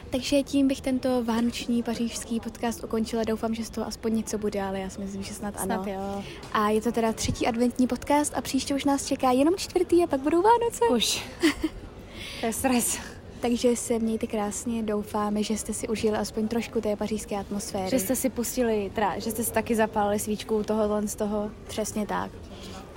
Takže 0.10 0.44
tím 0.44 0.68
bych 0.68 0.82
tento 0.82 1.24
vánoční 1.24 1.84
pařížský 1.84 2.40
podcast 2.40 2.84
ukončila. 2.84 3.24
Doufám, 3.24 3.56
že 3.56 3.66
z 3.66 3.70
toho 3.70 3.88
aspoň 3.88 4.16
něco 4.16 4.38
bude, 4.38 4.62
ale 4.62 4.80
já 4.80 4.90
si 4.90 5.02
myslím, 5.02 5.24
že 5.24 5.34
snad, 5.34 5.60
snad 5.60 5.82
ano. 5.82 5.92
Jo. 5.92 6.24
A 6.54 6.70
je 6.70 6.82
to 6.82 6.92
teda 6.92 7.14
třetí 7.14 7.48
adventní 7.48 7.88
podcast 7.88 8.34
a 8.36 8.42
příště 8.42 8.76
už 8.76 8.86
nás 8.86 9.08
čeká 9.08 9.32
jenom 9.32 9.56
čtvrtý 9.58 10.04
a 10.04 10.08
pak 10.08 10.20
budou 10.22 10.42
Vánoce. 10.42 10.86
Už. 10.96 11.24
to 12.40 12.46
je 12.46 12.54
stres. 12.54 13.13
Takže 13.44 13.76
se 13.76 14.00
mějte 14.00 14.28
krásně, 14.28 14.84
doufáme, 14.84 15.44
že 15.44 15.58
jste 15.58 15.74
si 15.74 15.88
užili 15.88 16.18
aspoň 16.18 16.48
trošku 16.48 16.82
té 16.82 16.96
pařížské 16.96 17.38
atmosféry. 17.38 17.90
Že 17.90 18.00
jste 18.00 18.16
si 18.16 18.30
pustili, 18.30 18.92
teda, 18.96 19.20
že 19.20 19.32
jste 19.32 19.44
si 19.44 19.52
taky 19.52 19.76
zapálili 19.76 20.20
svíčku 20.20 20.64
tohohle 20.64 21.08
z 21.08 21.16
toho. 21.16 21.52
Přesně 21.68 22.08
tak. 22.08 22.32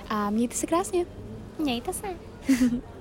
A 0.09 0.29
mějte 0.29 0.55
se 0.55 0.67
krásně. 0.67 1.05
Mějte 1.59 1.93
se. 1.93 2.07